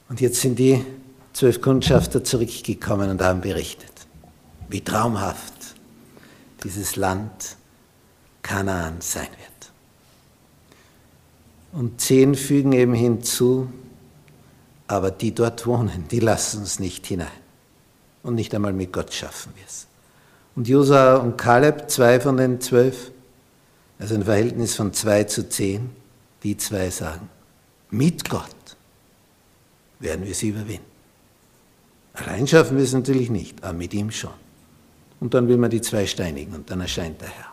Und 0.09 0.19
jetzt 0.19 0.41
sind 0.41 0.59
die 0.59 0.83
zwölf 1.33 1.61
Kundschafter 1.61 2.23
zurückgekommen 2.23 3.09
und 3.09 3.21
haben 3.21 3.41
berichtet, 3.41 3.91
wie 4.69 4.81
traumhaft 4.81 5.53
dieses 6.63 6.95
Land 6.95 7.55
Kanaan 8.41 9.01
sein 9.01 9.27
wird. 9.27 9.71
Und 11.73 12.01
zehn 12.01 12.35
fügen 12.35 12.71
eben 12.71 12.93
hinzu, 12.93 13.69
aber 14.87 15.11
die 15.11 15.35
dort 15.35 15.67
wohnen, 15.67 16.07
die 16.09 16.19
lassen 16.19 16.61
uns 16.61 16.79
nicht 16.79 17.05
hinein. 17.07 17.27
Und 18.23 18.35
nicht 18.35 18.55
einmal 18.55 18.73
mit 18.73 18.91
Gott 18.93 19.13
schaffen 19.13 19.53
wir 19.55 19.65
es. 19.65 19.86
Und 20.57 20.67
Josua 20.67 21.17
und 21.17 21.37
Kaleb, 21.37 21.87
zwei 21.87 22.19
von 22.19 22.35
den 22.35 22.59
zwölf, 22.59 23.11
also 23.99 24.15
ein 24.15 24.23
Verhältnis 24.23 24.73
von 24.75 24.91
zwei 24.91 25.23
zu 25.23 25.47
zehn, 25.47 25.91
die 26.41 26.57
zwei 26.57 26.89
sagen, 26.89 27.29
mit 27.91 28.27
Gott 28.27 28.55
werden 29.99 30.25
wir 30.25 30.33
sie 30.33 30.49
überwinden. 30.49 30.83
Allein 32.15 32.47
schaffen 32.47 32.75
wir 32.75 32.83
es 32.83 32.93
natürlich 32.93 33.29
nicht, 33.29 33.63
aber 33.63 33.73
mit 33.73 33.93
ihm 33.93 34.09
schon. 34.09 34.33
Und 35.19 35.35
dann 35.35 35.47
will 35.47 35.57
man 35.57 35.69
die 35.69 35.79
zwei 35.79 36.07
steinigen 36.07 36.55
und 36.55 36.71
dann 36.71 36.81
erscheint 36.81 37.21
der 37.21 37.29
Herr 37.29 37.51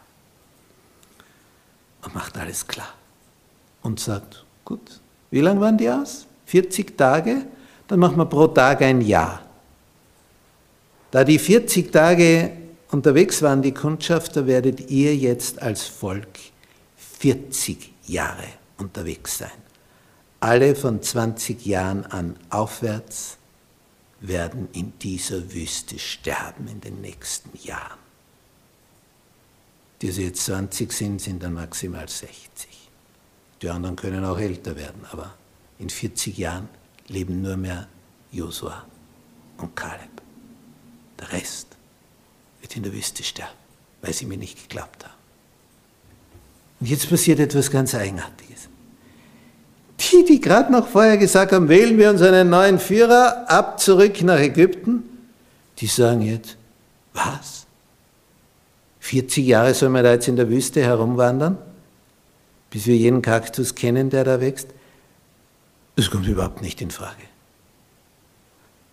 und 2.05 2.15
macht 2.15 2.39
alles 2.39 2.67
klar 2.67 2.95
und 3.83 4.01
sagt, 4.01 4.47
gut, 4.65 5.03
wie 5.31 5.43
lange 5.43 5.61
waren 5.61 5.77
die 5.77 5.91
aus? 5.91 6.27
40 6.47 6.97
Tage? 6.97 7.45
Dann 7.87 7.99
machen 7.99 8.17
wir 8.17 8.25
pro 8.25 8.47
Tag 8.47 8.81
ein 8.81 9.03
Jahr. 9.03 9.43
Da 11.11 11.23
die 11.23 11.39
40 11.39 11.93
Tage 11.93 12.64
unterwegs 12.95 13.43
waren, 13.43 13.61
die 13.61 13.75
Kundschafter, 13.75 14.47
werdet 14.47 14.89
ihr 14.89 15.17
jetzt 15.17 15.61
als 15.61 15.83
Volk 15.83 16.39
40 16.97 17.93
Jahre 18.07 18.47
unterwegs 18.79 19.39
sein. 19.39 19.51
Alle 20.39 20.77
von 20.77 21.03
20 21.03 21.67
Jahren 21.67 22.07
an 22.07 22.37
aufwärts 22.51 23.37
werden 24.21 24.69
in 24.73 24.93
dieser 25.01 25.53
Wüste 25.53 25.99
sterben 25.99 26.69
in 26.69 26.81
den 26.81 27.01
nächsten 27.01 27.51
Jahren. 27.67 27.99
Die, 30.01 30.11
die 30.11 30.23
jetzt 30.23 30.45
20 30.45 30.93
sind, 30.93 31.21
sind 31.21 31.43
dann 31.43 31.55
maximal 31.55 32.09
60. 32.09 32.69
Die 33.61 33.71
anderen 33.71 33.97
können 33.97 34.25
auch 34.25 34.39
älter 34.39 34.77
werden, 34.77 35.05
aber 35.11 35.35
in 35.81 35.91
40 35.91 36.39
Jahren 36.39 36.69
leben 37.09 37.43
nur 37.43 37.57
mehr 37.57 37.89
Josua 38.31 38.85
und 39.59 39.75
Kaleb. 39.75 40.23
Der 41.19 41.33
Rest 41.33 41.74
in 42.77 42.83
der 42.83 42.93
Wüste 42.93 43.23
sterben, 43.23 43.53
weil 44.03 44.13
sie 44.13 44.27
mir 44.27 44.39
nicht 44.39 44.69
geglaubt 44.69 45.05
haben. 45.05 45.15
Und 46.81 46.89
jetzt 46.89 47.09
passiert 47.09 47.41
etwas 47.41 47.71
ganz 47.71 47.95
Eigenartiges. 47.95 48.69
Die, 50.01 50.25
die 50.25 50.41
gerade 50.41 50.73
noch 50.73 50.89
vorher 50.89 51.17
gesagt 51.17 51.53
haben, 51.53 51.69
wählen 51.69 51.97
wir 51.99 52.11
uns 52.11 52.21
einen 52.21 52.51
neuen 52.51 52.79
Führer, 52.79 53.49
ab 53.49 53.81
zurück 53.81 54.21
nach 54.23 54.39
Ägypten, 54.39 55.03
die 55.79 55.87
sagen 55.87 56.23
jetzt, 56.23 56.57
was? 57.13 57.67
40 59.01 59.47
Jahre 59.47 59.75
sollen 59.75 59.93
wir 59.93 60.03
da 60.03 60.13
jetzt 60.13 60.29
in 60.29 60.37
der 60.37 60.49
Wüste 60.49 60.83
herumwandern, 60.83 61.59
bis 62.71 62.87
wir 62.87 62.97
jeden 62.97 63.23
Kaktus 63.23 63.75
kennen, 63.75 64.11
der 64.11 64.25
da 64.25 64.41
wächst? 64.41 64.69
Das 65.97 66.11
kommt 66.11 66.27
überhaupt 66.27 66.61
nicht 66.61 66.81
in 66.81 66.91
Frage. 66.91 67.23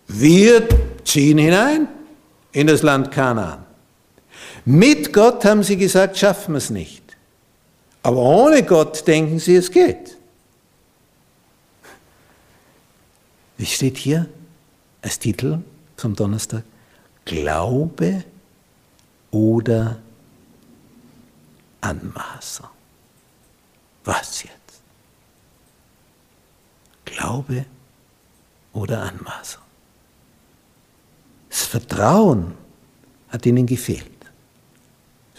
Wir 0.06 0.68
ziehen 1.04 1.38
hinein 1.38 1.88
in 2.52 2.66
das 2.66 2.82
Land 2.82 3.10
Kanaan. 3.10 3.64
Mit 4.64 5.12
Gott 5.12 5.44
haben 5.44 5.62
sie 5.62 5.76
gesagt, 5.76 6.16
schaffen 6.18 6.54
wir 6.54 6.58
es 6.58 6.70
nicht. 6.70 7.02
Aber 8.02 8.18
ohne 8.18 8.62
Gott 8.62 9.06
denken 9.06 9.38
sie, 9.38 9.56
es 9.56 9.70
geht. 9.70 10.16
Wie 13.56 13.66
steht 13.66 13.96
hier 13.96 14.28
als 15.02 15.18
Titel 15.18 15.58
vom 15.96 16.14
Donnerstag? 16.14 16.64
Glaube 17.24 18.24
oder 19.30 19.98
Anmaßung. 21.80 22.68
Was 24.04 24.42
jetzt? 24.42 24.52
Glaube 27.04 27.66
oder 28.72 29.02
Anmaßung? 29.02 29.62
Das 31.48 31.62
Vertrauen 31.62 32.54
hat 33.28 33.46
ihnen 33.46 33.66
gefehlt. 33.66 34.11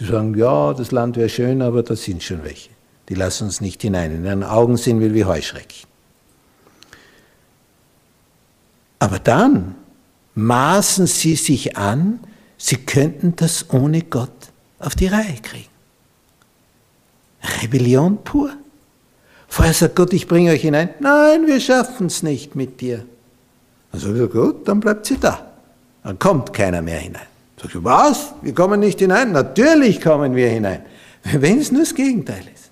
Sie 0.03 0.09
sagen, 0.09 0.37
ja, 0.37 0.73
das 0.73 0.91
Land 0.91 1.15
wäre 1.15 1.29
schön, 1.29 1.61
aber 1.61 1.81
da 1.81 1.95
sind 1.95 2.21
schon 2.21 2.43
welche. 2.43 2.69
Die 3.07 3.15
lassen 3.15 3.45
uns 3.45 3.61
nicht 3.61 3.81
hinein. 3.81 4.13
In 4.13 4.25
ihren 4.25 4.43
Augen 4.43 4.75
sind 4.75 4.99
wir 4.99 5.13
wie 5.13 5.23
Heuschrecken. 5.23 5.87
Aber 8.99 9.19
dann 9.19 9.75
maßen 10.35 11.07
sie 11.07 11.35
sich 11.35 11.77
an, 11.77 12.19
sie 12.57 12.75
könnten 12.75 13.37
das 13.37 13.69
ohne 13.69 14.01
Gott 14.01 14.51
auf 14.79 14.95
die 14.95 15.07
Reihe 15.07 15.37
kriegen. 15.41 15.69
Rebellion 17.61 18.21
pur. 18.25 18.51
Vorher 19.47 19.73
sagt 19.73 19.95
Gott, 19.95 20.11
ich 20.11 20.27
bringe 20.27 20.51
euch 20.51 20.63
hinein. 20.63 20.89
Nein, 20.99 21.47
wir 21.47 21.61
schaffen 21.61 22.07
es 22.07 22.23
nicht 22.23 22.55
mit 22.55 22.81
dir. 22.81 23.05
Also 23.93 24.11
gut, 24.27 24.67
dann 24.67 24.81
bleibt 24.81 25.05
sie 25.05 25.17
da. 25.17 25.53
Dann 26.03 26.19
kommt 26.19 26.51
keiner 26.51 26.81
mehr 26.81 26.99
hinein. 26.99 27.32
Sag 27.63 27.75
ich, 27.75 27.83
was? 27.83 28.33
Wir 28.41 28.53
kommen 28.53 28.81
nicht 28.81 28.99
hinein? 28.99 29.31
Natürlich 29.31 30.01
kommen 30.01 30.35
wir 30.35 30.49
hinein. 30.49 30.85
Wenn 31.23 31.59
es 31.59 31.71
nur 31.71 31.81
das 31.81 31.95
Gegenteil 31.95 32.43
ist. 32.53 32.71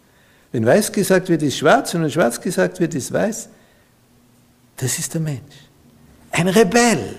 Wenn 0.51 0.65
weiß 0.65 0.91
gesagt 0.91 1.29
wird, 1.29 1.41
ist 1.43 1.57
schwarz 1.57 1.93
und 1.93 2.03
wenn 2.03 2.11
schwarz 2.11 2.41
gesagt 2.41 2.77
wird, 2.81 2.93
ist 2.93 3.13
weiß. 3.13 3.47
Das 4.75 4.99
ist 4.99 5.13
der 5.13 5.21
Mensch. 5.21 5.55
Ein 6.31 6.49
Rebell. 6.49 7.15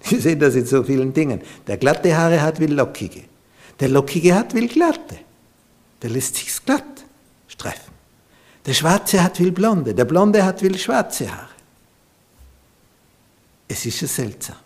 Sie 0.00 0.18
sehen 0.18 0.40
das 0.40 0.54
in 0.54 0.64
so 0.64 0.82
vielen 0.82 1.12
Dingen. 1.12 1.42
Der 1.66 1.76
glatte 1.76 2.16
Haare 2.16 2.40
hat, 2.40 2.58
will 2.58 2.72
lockige. 2.72 3.24
Der 3.78 3.90
lockige 3.90 4.34
hat, 4.34 4.54
will 4.54 4.68
glatte. 4.68 5.18
Der 6.00 6.08
lässt 6.08 6.36
sich's 6.36 6.64
glatt 6.64 7.04
streifen. 7.46 7.92
Der 8.64 8.72
schwarze 8.72 9.22
hat, 9.22 9.38
will 9.38 9.52
blonde. 9.52 9.94
Der 9.94 10.06
blonde 10.06 10.42
hat, 10.42 10.62
will 10.62 10.78
schwarze 10.78 11.30
Haare. 11.30 11.48
Es 13.68 13.84
ist 13.84 14.00
ja 14.00 14.08
seltsam. 14.08 14.56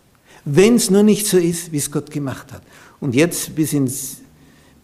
Wenn 0.49 0.75
es 0.75 0.89
nur 0.89 1.03
nicht 1.03 1.27
so 1.27 1.37
ist, 1.37 1.73
wie 1.73 1.77
es 1.77 1.91
Gott 1.91 2.09
gemacht 2.09 2.53
hat. 2.53 2.61
Und 3.01 3.13
jetzt 3.13 3.53
bis 3.53 3.73
ins 3.73 4.17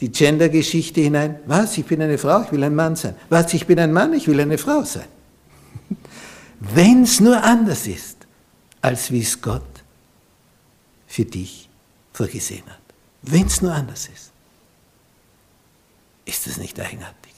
die 0.01 0.11
Gender-Geschichte 0.11 0.99
hinein. 0.99 1.39
Was? 1.45 1.77
Ich 1.77 1.85
bin 1.85 2.01
eine 2.01 2.17
Frau, 2.17 2.41
ich 2.41 2.51
will 2.51 2.61
ein 2.63 2.75
Mann 2.75 2.97
sein. 2.97 3.15
Was? 3.29 3.53
Ich 3.53 3.65
bin 3.65 3.79
ein 3.79 3.93
Mann, 3.93 4.11
ich 4.11 4.27
will 4.27 4.39
eine 4.41 4.57
Frau 4.57 4.83
sein. 4.83 5.07
Wenn 6.59 7.03
es 7.03 7.21
nur 7.21 7.41
anders 7.41 7.87
ist, 7.87 8.17
als 8.81 9.11
wie 9.11 9.21
es 9.21 9.41
Gott 9.41 9.61
für 11.07 11.23
dich 11.23 11.69
vorgesehen 12.11 12.65
hat. 12.65 12.81
Wenn 13.21 13.47
es 13.47 13.61
nur 13.61 13.73
anders 13.73 14.09
ist. 14.13 14.31
Ist 16.25 16.47
das 16.47 16.57
nicht 16.57 16.77
eigenartig? 16.81 17.31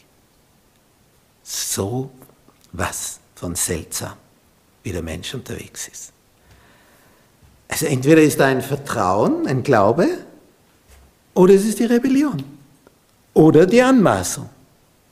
So 1.44 2.10
was 2.72 3.20
von 3.36 3.54
seltsam, 3.54 4.18
wie 4.82 4.92
der 4.92 5.04
Mensch 5.04 5.36
unterwegs 5.36 5.88
ist. 5.88 6.15
Also 7.68 7.88
entweder 7.88 8.22
ist 8.22 8.40
da 8.40 8.46
ein 8.46 8.62
Vertrauen, 8.62 9.48
ein 9.48 9.64
Glaube, 9.64 10.08
oder 11.34 11.54
es 11.54 11.66
ist 11.66 11.80
die 11.80 11.86
Rebellion. 11.86 12.44
Oder 13.34 13.66
die 13.66 13.82
Anmaßung. 13.82 14.50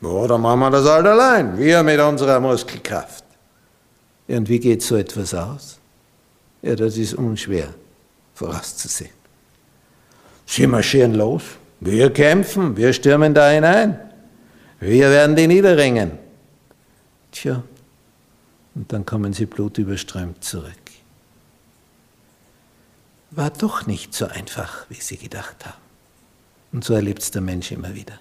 Oder 0.02 0.38
machen 0.38 0.60
wir 0.60 0.72
das 0.72 0.88
halt 0.88 1.06
allein, 1.06 1.58
wir 1.58 1.84
mit 1.84 2.00
unserer 2.00 2.40
Muskelkraft. 2.40 3.24
Ja, 4.28 4.38
und 4.38 4.50
wie 4.50 4.60
geht 4.60 4.82
so 4.82 4.96
etwas 4.96 5.34
aus? 5.34 5.80
Ja, 6.62 6.76
das 6.76 6.98
ist 6.98 7.14
unschwer 7.14 7.74
vorauszusehen. 8.34 9.12
Sie 10.46 10.68
marschieren 10.68 11.14
los, 11.14 11.44
wir 11.80 12.12
kämpfen, 12.12 12.76
wir 12.76 12.94
stürmen 12.94 13.34
da 13.34 13.50
hinein, 13.50 14.00
wir 14.80 15.10
werden 15.10 15.36
die 15.36 15.48
niederringen. 15.48 16.12
Tja, 17.32 17.64
und 18.76 18.92
dann 18.92 19.06
kommen 19.06 19.34
sie 19.34 19.46
blutüberströmt 19.46 20.44
zurück. 20.44 20.83
War 23.36 23.50
doch 23.50 23.86
nicht 23.88 24.14
so 24.14 24.28
einfach, 24.28 24.86
wie 24.90 25.02
sie 25.02 25.18
gedacht 25.18 25.66
haben. 25.66 25.82
Und 26.72 26.84
so 26.84 26.94
erlebt 26.94 27.22
es 27.22 27.32
der 27.32 27.42
Mensch 27.42 27.72
immer 27.72 27.94
wieder. 27.96 28.20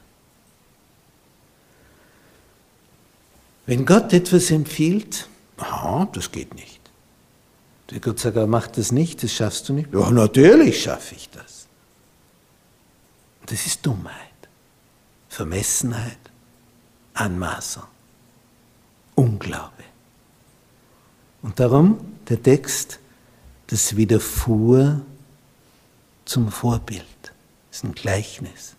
Wenn 3.66 3.86
Gott 3.86 4.12
etwas 4.12 4.50
empfiehlt, 4.50 5.28
Aha, 5.62 6.08
das 6.12 6.32
geht 6.32 6.54
nicht. 6.54 6.80
Der 7.90 8.00
Gott 8.00 8.18
sagt, 8.18 8.36
er 8.36 8.46
macht 8.46 8.78
das 8.78 8.90
nicht, 8.90 9.22
das 9.22 9.32
schaffst 9.32 9.68
du 9.68 9.74
nicht. 9.74 9.92
Ja, 9.92 10.10
natürlich 10.10 10.82
schaffe 10.82 11.14
ich 11.14 11.28
das. 11.30 11.66
Das 13.46 13.66
ist 13.66 13.84
Dummheit, 13.84 14.14
Vermessenheit, 15.28 16.18
Anmaßung. 17.14 17.84
Unglaube. 19.14 19.84
Und 21.42 21.60
darum 21.60 21.98
der 22.28 22.42
Text, 22.42 22.98
das 23.72 23.96
widerfuhr 23.96 25.00
zum 26.26 26.52
Vorbild. 26.52 27.06
Das 27.70 27.78
ist 27.78 27.84
ein 27.84 27.94
Gleichnis, 27.94 28.74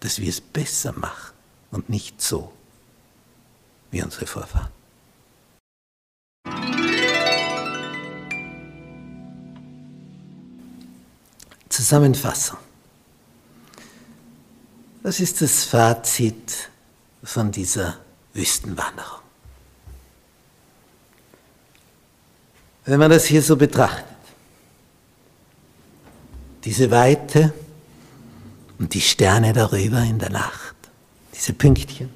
dass 0.00 0.18
wir 0.18 0.28
es 0.28 0.40
besser 0.40 0.92
machen 0.92 1.34
und 1.70 1.88
nicht 1.88 2.20
so 2.20 2.52
wie 3.92 4.02
unsere 4.02 4.26
Vorfahren. 4.26 4.70
Zusammenfassung. 11.68 12.58
Was 15.04 15.20
ist 15.20 15.40
das 15.40 15.62
Fazit 15.64 16.70
von 17.22 17.52
dieser 17.52 17.98
Wüstenwanderung? 18.34 19.20
Wenn 22.90 22.98
man 22.98 23.12
das 23.12 23.26
hier 23.26 23.40
so 23.40 23.54
betrachtet, 23.54 24.04
diese 26.64 26.90
Weite 26.90 27.52
und 28.80 28.92
die 28.92 29.00
Sterne 29.00 29.52
darüber 29.52 30.02
in 30.02 30.18
der 30.18 30.30
Nacht, 30.30 30.74
diese 31.32 31.52
Pünktchen. 31.52 32.10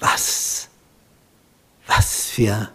Was, 0.00 0.68
was 1.86 2.24
für 2.24 2.70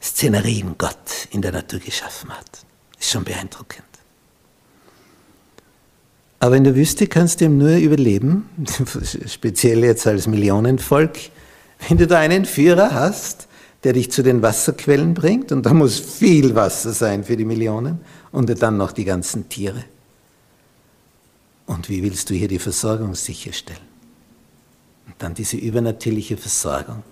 Szenerien 0.00 0.76
Gott 0.78 1.26
in 1.32 1.42
der 1.42 1.50
Natur 1.50 1.80
geschaffen 1.80 2.30
hat. 2.30 2.64
Ist 3.00 3.10
schon 3.10 3.24
beeindruckend. 3.24 3.82
Aber 6.38 6.56
in 6.56 6.62
der 6.62 6.76
Wüste 6.76 7.08
kannst 7.08 7.40
du 7.40 7.46
eben 7.46 7.58
nur 7.58 7.74
überleben, 7.78 8.48
speziell 9.26 9.82
jetzt 9.82 10.06
als 10.06 10.28
Millionenvolk, 10.28 11.18
wenn 11.86 11.98
du 11.98 12.06
da 12.06 12.18
einen 12.18 12.44
Führer 12.44 12.92
hast, 12.92 13.48
der 13.84 13.92
dich 13.92 14.10
zu 14.10 14.22
den 14.22 14.42
Wasserquellen 14.42 15.14
bringt, 15.14 15.52
und 15.52 15.64
da 15.64 15.72
muss 15.72 16.00
viel 16.00 16.54
Wasser 16.54 16.92
sein 16.92 17.24
für 17.24 17.36
die 17.36 17.44
Millionen, 17.44 18.00
und 18.32 18.62
dann 18.62 18.76
noch 18.76 18.92
die 18.92 19.04
ganzen 19.04 19.48
Tiere. 19.48 19.84
Und 21.66 21.88
wie 21.88 22.02
willst 22.02 22.30
du 22.30 22.34
hier 22.34 22.48
die 22.48 22.58
Versorgung 22.58 23.14
sicherstellen? 23.14 23.86
Und 25.06 25.14
dann 25.18 25.34
diese 25.34 25.56
übernatürliche 25.56 26.36
Versorgung 26.36 27.02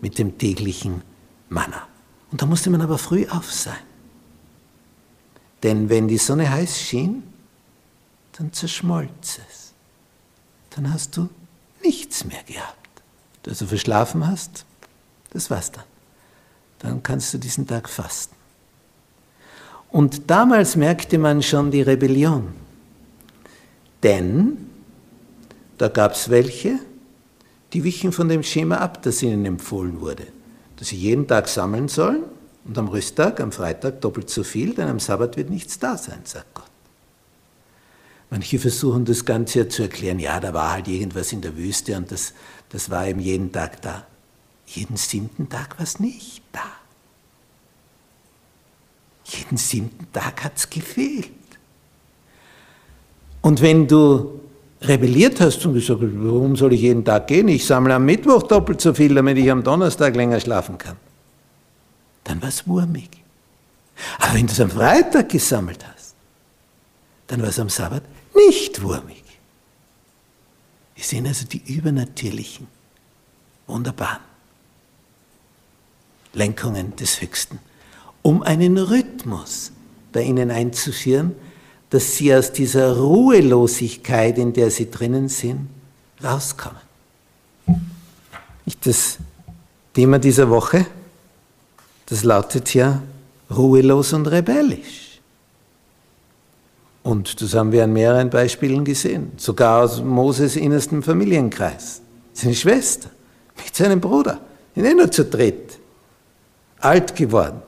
mit 0.00 0.18
dem 0.18 0.38
täglichen 0.38 1.02
Manna. 1.48 1.86
Und 2.30 2.40
da 2.40 2.46
musste 2.46 2.70
man 2.70 2.80
aber 2.80 2.98
früh 2.98 3.26
auf 3.28 3.52
sein. 3.52 3.74
Denn 5.62 5.88
wenn 5.88 6.08
die 6.08 6.18
Sonne 6.18 6.50
heiß 6.50 6.80
schien, 6.80 7.22
dann 8.38 8.52
zerschmolz 8.52 9.40
es. 9.48 9.74
Dann 10.70 10.92
hast 10.92 11.16
du 11.16 11.28
nichts 11.82 12.24
mehr 12.24 12.42
gehabt. 12.44 12.79
Dass 13.42 13.58
du 13.58 13.66
verschlafen 13.66 14.26
hast, 14.26 14.64
das 15.30 15.50
war's 15.50 15.72
dann. 15.72 15.84
Dann 16.80 17.02
kannst 17.02 17.32
du 17.34 17.38
diesen 17.38 17.66
Tag 17.66 17.88
fasten. 17.88 18.34
Und 19.90 20.30
damals 20.30 20.76
merkte 20.76 21.18
man 21.18 21.42
schon 21.42 21.70
die 21.70 21.82
Rebellion. 21.82 22.48
Denn 24.02 24.70
da 25.78 25.88
gab 25.88 26.12
es 26.12 26.30
welche, 26.30 26.78
die 27.72 27.84
wichen 27.84 28.12
von 28.12 28.28
dem 28.28 28.42
Schema 28.42 28.76
ab, 28.76 29.02
das 29.02 29.22
ihnen 29.22 29.44
empfohlen 29.44 30.00
wurde. 30.00 30.26
Dass 30.76 30.88
sie 30.88 30.96
jeden 30.96 31.26
Tag 31.26 31.48
sammeln 31.48 31.88
sollen 31.88 32.22
und 32.64 32.76
am 32.78 32.88
Rüsttag, 32.88 33.40
am 33.40 33.52
Freitag 33.52 34.00
doppelt 34.00 34.30
so 34.30 34.44
viel, 34.44 34.74
denn 34.74 34.88
am 34.88 35.00
Sabbat 35.00 35.36
wird 35.36 35.50
nichts 35.50 35.78
da 35.78 35.96
sein, 35.96 36.20
sagt 36.24 36.54
Gott. 36.54 36.64
Manche 38.30 38.58
versuchen 38.58 39.04
das 39.04 39.24
Ganze 39.24 39.60
ja 39.60 39.68
zu 39.68 39.82
erklären, 39.82 40.20
ja, 40.20 40.38
da 40.38 40.54
war 40.54 40.72
halt 40.72 40.86
irgendwas 40.86 41.32
in 41.32 41.40
der 41.40 41.56
Wüste 41.56 41.96
und 41.96 42.12
das, 42.12 42.32
das 42.70 42.90
war 42.90 43.06
eben 43.06 43.20
jeden 43.20 43.52
Tag 43.52 43.82
da. 43.82 44.06
Jeden 44.66 44.96
siebten 44.96 45.48
Tag 45.48 45.78
war 45.78 45.84
es 45.84 45.98
nicht 45.98 46.42
da. 46.52 46.64
Jeden 49.24 49.56
siebten 49.56 50.10
Tag 50.12 50.44
hat 50.44 50.56
es 50.56 50.70
gefehlt. 50.70 51.30
Und 53.42 53.60
wenn 53.60 53.86
du 53.86 54.40
rebelliert 54.82 55.40
hast 55.40 55.64
und 55.66 55.74
gesagt 55.74 56.00
hast, 56.00 56.10
warum 56.14 56.56
soll 56.56 56.72
ich 56.72 56.82
jeden 56.82 57.04
Tag 57.04 57.26
gehen? 57.26 57.48
Ich 57.48 57.66
sammle 57.66 57.94
am 57.94 58.04
Mittwoch 58.04 58.42
doppelt 58.44 58.80
so 58.80 58.94
viel, 58.94 59.14
damit 59.14 59.38
ich 59.38 59.50
am 59.50 59.62
Donnerstag 59.62 60.14
länger 60.16 60.40
schlafen 60.40 60.78
kann. 60.78 60.96
Dann 62.24 62.40
war 62.40 62.48
es 62.48 62.66
wurmig. 62.66 63.10
Aber 64.18 64.34
wenn 64.34 64.46
du 64.46 64.52
es 64.52 64.60
am 64.60 64.70
Freitag 64.70 65.28
gesammelt 65.28 65.84
hast, 65.86 66.14
dann 67.26 67.42
war 67.42 67.48
es 67.48 67.58
am 67.58 67.68
Sabbat 67.68 68.02
nicht 68.34 68.82
wurmig. 68.82 69.19
Wir 71.00 71.06
sehen 71.06 71.26
also 71.26 71.46
die 71.46 71.62
übernatürlichen, 71.66 72.66
wunderbaren 73.66 74.20
Lenkungen 76.34 76.94
des 76.96 77.22
Höchsten, 77.22 77.58
um 78.20 78.42
einen 78.42 78.76
Rhythmus 78.76 79.72
bei 80.12 80.20
ihnen 80.20 80.50
einzuführen, 80.50 81.34
dass 81.88 82.16
sie 82.16 82.34
aus 82.34 82.52
dieser 82.52 82.98
Ruhelosigkeit, 82.98 84.36
in 84.36 84.52
der 84.52 84.70
sie 84.70 84.90
drinnen 84.90 85.30
sind, 85.30 85.70
rauskommen. 86.22 86.82
Das 88.82 89.16
Thema 89.94 90.18
dieser 90.18 90.50
Woche, 90.50 90.84
das 92.04 92.24
lautet 92.24 92.74
ja 92.74 93.02
ruhelos 93.50 94.12
und 94.12 94.26
rebellisch. 94.26 95.09
Und 97.10 97.42
das 97.42 97.54
haben 97.54 97.72
wir 97.72 97.82
an 97.82 97.92
mehreren 97.92 98.30
Beispielen 98.30 98.84
gesehen, 98.84 99.32
sogar 99.36 99.82
aus 99.82 100.00
Moses 100.00 100.54
innerstem 100.54 101.02
Familienkreis. 101.02 102.02
Seine 102.32 102.54
Schwester 102.54 103.10
mit 103.56 103.74
seinem 103.74 104.00
Bruder, 104.00 104.40
in 104.76 104.84
eh 104.84 104.94
nur 104.94 105.10
zu 105.10 105.24
dritt, 105.24 105.76
alt 106.78 107.16
geworden. 107.16 107.62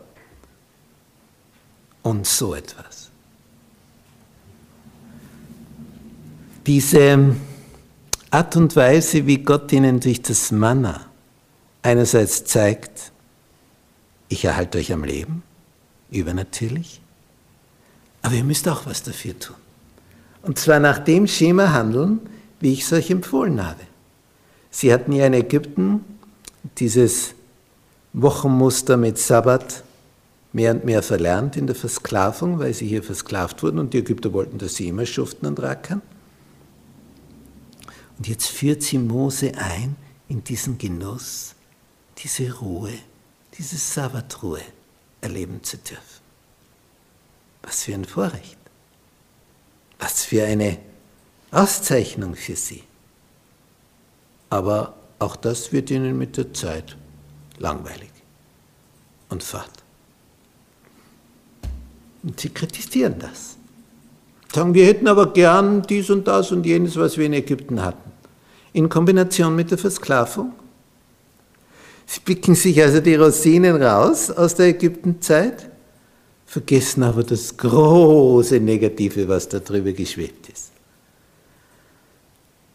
Und 2.04 2.24
so 2.24 2.54
etwas. 2.54 3.10
Diese 6.64 7.34
Art 8.30 8.54
und 8.54 8.76
Weise, 8.76 9.26
wie 9.26 9.38
Gott 9.38 9.72
ihnen 9.72 9.98
durch 9.98 10.22
das 10.22 10.52
Manna 10.52 11.00
einerseits 11.82 12.44
zeigt, 12.44 13.10
ich 14.28 14.44
erhalte 14.44 14.78
euch 14.78 14.92
am 14.92 15.02
Leben, 15.02 15.42
übernatürlich, 16.12 17.01
aber 18.22 18.34
ihr 18.34 18.44
müsst 18.44 18.68
auch 18.68 18.86
was 18.86 19.02
dafür 19.02 19.38
tun. 19.38 19.56
Und 20.42 20.58
zwar 20.58 20.80
nach 20.80 20.98
dem 20.98 21.26
Schema 21.26 21.72
handeln, 21.72 22.20
wie 22.60 22.72
ich 22.72 22.82
es 22.82 22.92
euch 22.92 23.10
empfohlen 23.10 23.64
habe. 23.64 23.80
Sie 24.70 24.92
hatten 24.92 25.12
ja 25.12 25.26
in 25.26 25.34
Ägypten 25.34 26.04
dieses 26.78 27.34
Wochenmuster 28.12 28.96
mit 28.96 29.18
Sabbat 29.18 29.84
mehr 30.52 30.72
und 30.72 30.84
mehr 30.84 31.02
verlernt 31.02 31.56
in 31.56 31.66
der 31.66 31.76
Versklavung, 31.76 32.58
weil 32.58 32.74
sie 32.74 32.86
hier 32.86 33.02
versklavt 33.02 33.62
wurden 33.62 33.78
und 33.78 33.94
die 33.94 33.98
Ägypter 33.98 34.32
wollten, 34.32 34.58
dass 34.58 34.76
sie 34.76 34.88
immer 34.88 35.06
schuften 35.06 35.46
und 35.46 35.60
rackern. 35.60 36.02
Und 38.18 38.28
jetzt 38.28 38.48
führt 38.48 38.82
sie 38.82 38.98
Mose 38.98 39.52
ein 39.56 39.96
in 40.28 40.44
diesen 40.44 40.78
Genuss, 40.78 41.54
diese 42.18 42.58
Ruhe, 42.58 42.92
diese 43.58 43.76
Sabbatruhe 43.76 44.60
erleben 45.20 45.62
zu 45.62 45.76
dürfen. 45.78 46.21
Was 47.62 47.84
für 47.84 47.94
ein 47.94 48.04
Vorrecht. 48.04 48.58
Was 49.98 50.24
für 50.24 50.44
eine 50.44 50.78
Auszeichnung 51.50 52.34
für 52.34 52.56
sie. 52.56 52.82
Aber 54.50 54.94
auch 55.18 55.36
das 55.36 55.72
wird 55.72 55.90
ihnen 55.90 56.18
mit 56.18 56.36
der 56.36 56.52
Zeit 56.52 56.96
langweilig 57.58 58.10
und 59.28 59.42
fad. 59.42 59.70
Und 62.22 62.40
sie 62.40 62.50
kritisieren 62.50 63.18
das. 63.18 63.56
Sagen, 64.52 64.74
wir 64.74 64.86
hätten 64.86 65.08
aber 65.08 65.32
gern 65.32 65.82
dies 65.82 66.10
und 66.10 66.26
das 66.28 66.52
und 66.52 66.66
jenes, 66.66 66.96
was 66.96 67.16
wir 67.16 67.26
in 67.26 67.32
Ägypten 67.32 67.82
hatten. 67.82 68.10
In 68.72 68.88
Kombination 68.88 69.56
mit 69.56 69.70
der 69.70 69.78
Versklavung. 69.78 70.52
Sie 72.06 72.20
picken 72.20 72.54
sich 72.54 72.80
also 72.82 73.00
die 73.00 73.14
Rosinen 73.14 73.82
raus 73.82 74.30
aus 74.30 74.54
der 74.54 74.66
Ägyptenzeit, 74.66 75.70
vergessen 76.52 77.02
aber 77.02 77.24
das 77.24 77.56
große 77.56 78.60
Negative, 78.60 79.26
was 79.26 79.48
da 79.48 79.58
drüber 79.58 79.92
geschwebt 79.92 80.50
ist. 80.50 80.70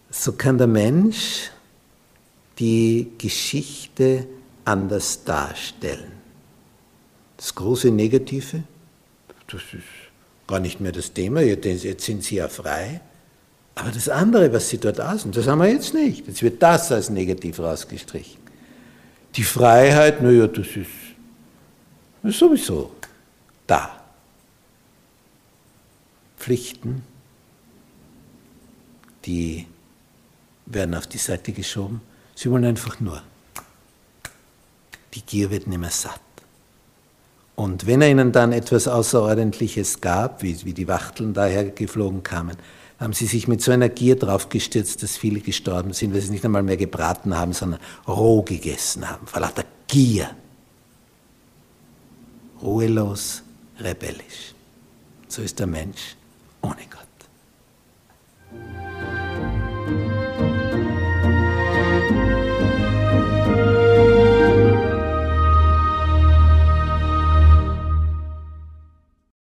So 0.10 0.32
kann 0.32 0.58
der 0.58 0.66
Mensch 0.66 1.52
die 2.58 3.12
Geschichte 3.20 4.26
anders 4.66 5.24
darstellen. 5.24 6.12
Das 7.38 7.54
große 7.54 7.92
Negative, 7.92 8.64
das 9.46 9.62
ist 9.62 9.84
gar 10.48 10.60
nicht 10.60 10.80
mehr 10.80 10.92
das 10.92 11.14
Thema, 11.14 11.42
jetzt 11.42 12.02
sind 12.04 12.24
sie 12.24 12.38
ja 12.38 12.48
frei. 12.48 13.00
Aber 13.76 13.92
das 13.92 14.10
andere, 14.10 14.52
was 14.52 14.70
sie 14.70 14.80
dort 14.80 15.00
aßen, 15.00 15.32
das 15.34 15.46
haben 15.46 15.60
wir 15.60 15.72
jetzt 15.72 15.94
nicht. 15.94 16.26
Jetzt 16.26 16.42
wird 16.42 16.64
das 16.64 16.92
als 16.92 17.12
negativ 17.12 17.60
rausgestrichen. 17.60 18.40
Die 19.36 19.44
Freiheit, 19.44 20.20
naja, 20.24 20.48
das 20.48 20.66
ist, 20.66 20.90
das 22.24 22.32
ist 22.32 22.40
sowieso 22.40 22.97
da. 23.68 24.02
Pflichten, 26.38 27.04
die 29.26 29.68
werden 30.66 30.96
auf 30.96 31.08
die 31.08 31.18
Seite 31.18 31.52
geschoben. 31.52 32.02
Sie 32.36 32.50
wollen 32.50 32.66
einfach 32.66 33.00
nur. 33.00 33.22
Die 35.14 35.22
Gier 35.22 35.50
wird 35.50 35.68
nicht 35.68 35.80
mehr 35.80 35.90
satt. 35.90 36.22
Und 37.56 37.88
wenn 37.88 38.02
er 38.02 38.10
ihnen 38.10 38.32
dann 38.32 38.54
etwas 38.54 38.88
Außerordentliches 38.88 40.00
gab, 40.00 40.44
wie, 40.44 40.64
wie 40.64 40.74
die 40.74 40.88
Wachteln 40.88 41.34
daher 41.34 41.66
geflogen 41.66 42.22
kamen, 42.22 42.56
haben 43.00 43.14
sie 43.14 43.26
sich 43.26 43.48
mit 43.48 43.62
so 43.62 43.72
einer 43.72 43.90
Gier 43.90 44.16
draufgestürzt, 44.16 45.02
dass 45.04 45.18
viele 45.18 45.40
gestorben 45.40 45.94
sind, 45.94 46.14
weil 46.14 46.22
sie 46.22 46.32
nicht 46.32 46.46
einmal 46.46 46.64
mehr 46.64 46.78
gebraten 46.78 47.36
haben, 47.36 47.54
sondern 47.54 47.80
roh 48.08 48.42
gegessen 48.44 49.10
haben, 49.10 49.26
vor 49.28 49.42
lauter 49.42 49.64
Gier. 49.88 50.30
Ruhelos, 52.62 53.44
rebellisch. 53.80 54.54
So 55.28 55.42
ist 55.42 55.60
der 55.60 55.68
Mensch 55.68 56.16
ohne 56.62 56.86
Gott. 56.90 57.07